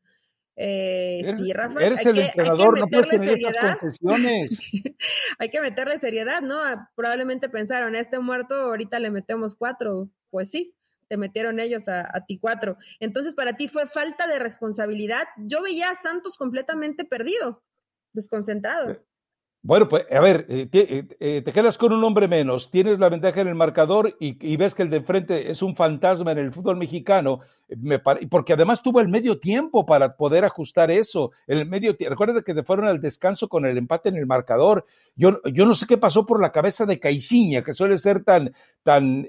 [0.63, 1.83] Eh, sí, Rafa.
[1.83, 3.79] Eres el entrenador, no puedes tener seriedad.
[5.39, 6.59] hay que meterle seriedad, ¿no?
[6.93, 10.11] Probablemente pensaron, este muerto, ahorita le metemos cuatro.
[10.29, 10.75] Pues sí,
[11.07, 12.77] te metieron ellos a, ti cuatro.
[12.99, 15.23] Entonces, para ti fue falta de responsabilidad.
[15.37, 17.63] Yo veía a Santos completamente perdido,
[18.13, 19.03] desconcentrado.
[19.63, 23.09] Bueno, pues a ver, eh, eh, eh, te, quedas con un hombre menos, tienes la
[23.09, 26.51] ventaja en el marcador y, ves que el de enfrente es un fantasma en el
[26.51, 27.41] fútbol mexicano,
[27.77, 31.31] me porque además tuvo el medio tiempo para poder ajustar eso.
[31.45, 34.83] El medio recuerda que te fueron al descanso con el empate en el marcador.
[35.15, 38.55] Yo, yo no sé qué pasó por la cabeza de Caixinha, que suele ser tan,
[38.81, 39.27] tan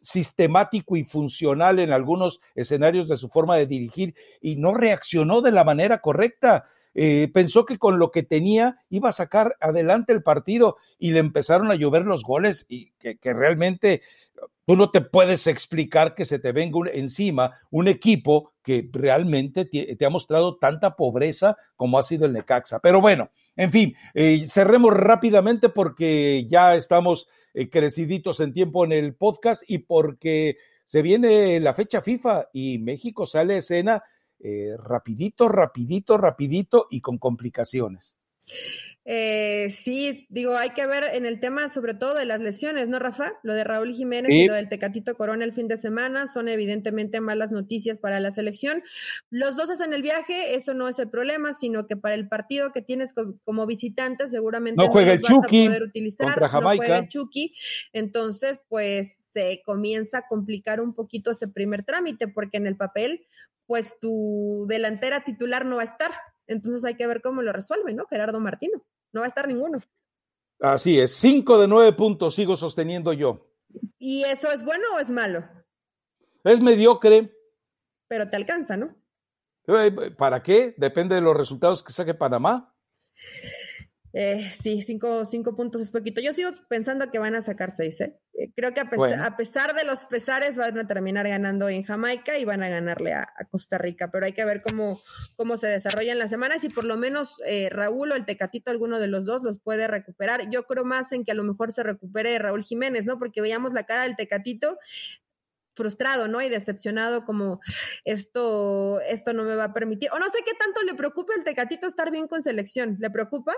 [0.00, 5.52] sistemático y funcional en algunos escenarios de su forma de dirigir y no reaccionó de
[5.52, 6.66] la manera correcta.
[6.94, 11.18] Eh, pensó que con lo que tenía iba a sacar adelante el partido y le
[11.18, 14.02] empezaron a llover los goles y que, realmente
[14.64, 20.04] tú no te puedes explicar que se te venga encima un equipo que realmente te,
[20.04, 22.78] ha mostrado tanta pobreza como ha sido el Necaxa.
[22.78, 28.92] Pero bueno, en fin, eh, cerremos rápidamente porque ya estamos eh, creciditos en tiempo en
[28.92, 34.02] el podcast y porque se viene la fecha FIFA y México sale a escena
[34.46, 38.18] eh, rapidito, rapidito, rapidito y con complicaciones.
[39.06, 42.98] Eh, sí, digo, hay que ver en el tema sobre todo de las lesiones, ¿no,
[42.98, 43.34] Rafa?
[43.42, 47.20] Lo de Raúl Jiménez y lo del Tecatito Corona el fin de semana son evidentemente
[47.20, 48.82] malas noticias para la selección.
[49.28, 52.72] Los dos hacen el viaje, eso no es el problema, sino que para el partido
[52.72, 53.14] que tienes
[53.44, 57.54] como visitante seguramente no juega el Chucky poder utilizar, no juega el Chucky,
[57.92, 63.26] entonces pues se comienza a complicar un poquito ese primer trámite porque en el papel
[63.66, 66.10] pues tu delantera titular no va a estar.
[66.46, 68.06] Entonces hay que ver cómo lo resuelve, ¿no?
[68.06, 68.84] Gerardo Martino.
[69.12, 69.80] No va a estar ninguno.
[70.60, 73.50] Así es, cinco de nueve puntos sigo sosteniendo yo.
[73.98, 75.44] ¿Y eso es bueno o es malo?
[76.44, 77.32] Es mediocre.
[78.08, 78.94] Pero te alcanza, ¿no?
[79.66, 80.74] Eh, ¿Para qué?
[80.76, 82.74] Depende de los resultados que saque Panamá.
[84.16, 86.20] Eh, sí, cinco, cinco, puntos es poquito.
[86.20, 88.00] Yo sigo pensando que van a sacar seis.
[88.00, 88.16] ¿eh?
[88.34, 91.82] eh creo que a pesar, a pesar, de los pesares van a terminar ganando en
[91.82, 95.00] Jamaica y van a ganarle a, Costa Rica, pero hay que ver cómo,
[95.34, 99.00] cómo se desarrollan las semanas y por lo menos eh, Raúl o el Tecatito, alguno
[99.00, 100.48] de los dos, los puede recuperar.
[100.48, 103.18] Yo creo más en que a lo mejor se recupere Raúl Jiménez, ¿no?
[103.18, 104.78] Porque veíamos la cara del Tecatito
[105.74, 106.40] frustrado, ¿no?
[106.40, 107.60] Y decepcionado como
[108.04, 110.10] esto, esto no me va a permitir.
[110.12, 112.96] O no sé qué tanto le preocupa el Tecatito estar bien con selección.
[113.00, 113.54] ¿Le preocupa?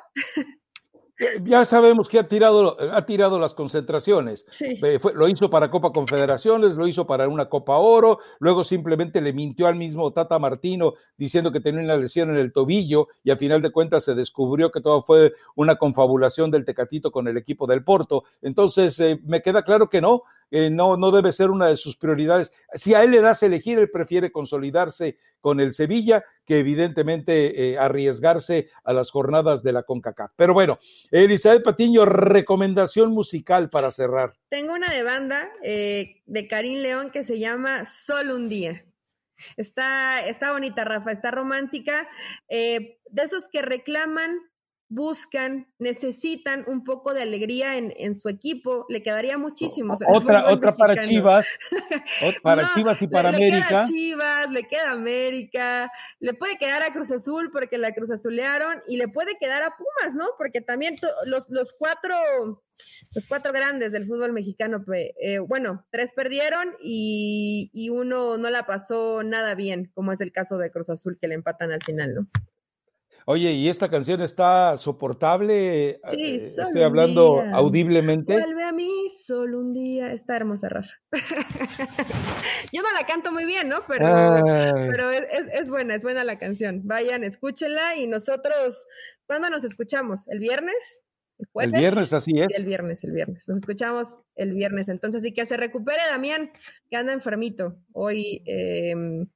[1.18, 4.44] Eh, ya sabemos que ha tirado, ha tirado las concentraciones.
[4.60, 9.32] Eh, lo hizo para Copa Confederaciones, lo hizo para una Copa Oro, luego simplemente le
[9.32, 13.38] mintió al mismo Tata Martino diciendo que tenía una lesión en el tobillo y a
[13.38, 17.66] final de cuentas se descubrió que todo fue una confabulación del Tecatito con el equipo
[17.66, 18.24] del Porto.
[18.42, 22.52] Entonces, eh, me queda claro que no, no, no debe ser una de sus prioridades.
[22.72, 27.78] Si a él le das elegir, él prefiere consolidarse con el Sevilla que evidentemente eh,
[27.78, 30.32] arriesgarse a las jornadas de la CONCACAF.
[30.36, 30.78] Pero bueno,
[31.10, 34.34] Elizabeth Patiño, recomendación musical para cerrar.
[34.48, 38.84] Tengo una de banda eh, de Karim León que se llama Solo un día.
[39.56, 42.08] Está, está bonita, Rafa, está romántica.
[42.48, 44.38] Eh, de esos que reclaman
[44.88, 49.94] buscan, necesitan un poco de alegría en, en su equipo, le quedaría muchísimo.
[50.08, 51.46] otra otra para Chivas,
[52.42, 53.56] para Chivas y para América.
[53.58, 58.10] Le queda Chivas, le queda América, le puede quedar a Cruz Azul porque la Cruz
[58.10, 60.26] Azulearon y le puede quedar a Pumas, ¿no?
[60.38, 62.16] Porque también los, los cuatro
[63.14, 68.66] los cuatro grandes del fútbol mexicano, eh, bueno, tres perdieron y, y uno no la
[68.66, 72.14] pasó nada bien, como es el caso de Cruz Azul que le empatan al final,
[72.14, 72.28] ¿no?
[73.28, 75.98] Oye, ¿y esta canción está soportable?
[76.04, 78.34] Sí, eh, Estoy hablando audiblemente.
[78.34, 80.12] Vuelve a mí solo un día.
[80.12, 80.92] Está hermosa, Rafa.
[82.72, 83.78] Yo no la canto muy bien, ¿no?
[83.88, 86.82] Pero, pero es, es, buena, es buena la canción.
[86.84, 88.86] Vayan, escúchenla y nosotros,
[89.26, 90.28] ¿cuándo nos escuchamos?
[90.28, 91.02] ¿El viernes?
[91.54, 92.48] ¿El, viernes, así es.
[92.58, 93.48] el viernes, el viernes.
[93.48, 94.88] Nos escuchamos el viernes.
[94.88, 96.50] Entonces, y que se recupere Damián,
[96.90, 97.76] que anda enfermito.
[97.92, 99.26] Hoy em,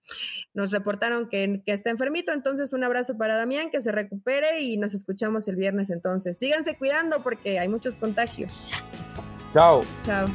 [0.55, 2.33] nos reportaron que, que, está enfermito.
[2.33, 5.91] Entonces, un abrazo para Damián, que se recupere y nos escuchamos el viernes.
[5.91, 8.71] Entonces, síganse cuidando porque hay muchos contagios.
[9.53, 9.81] Chao.
[10.05, 10.27] Chao.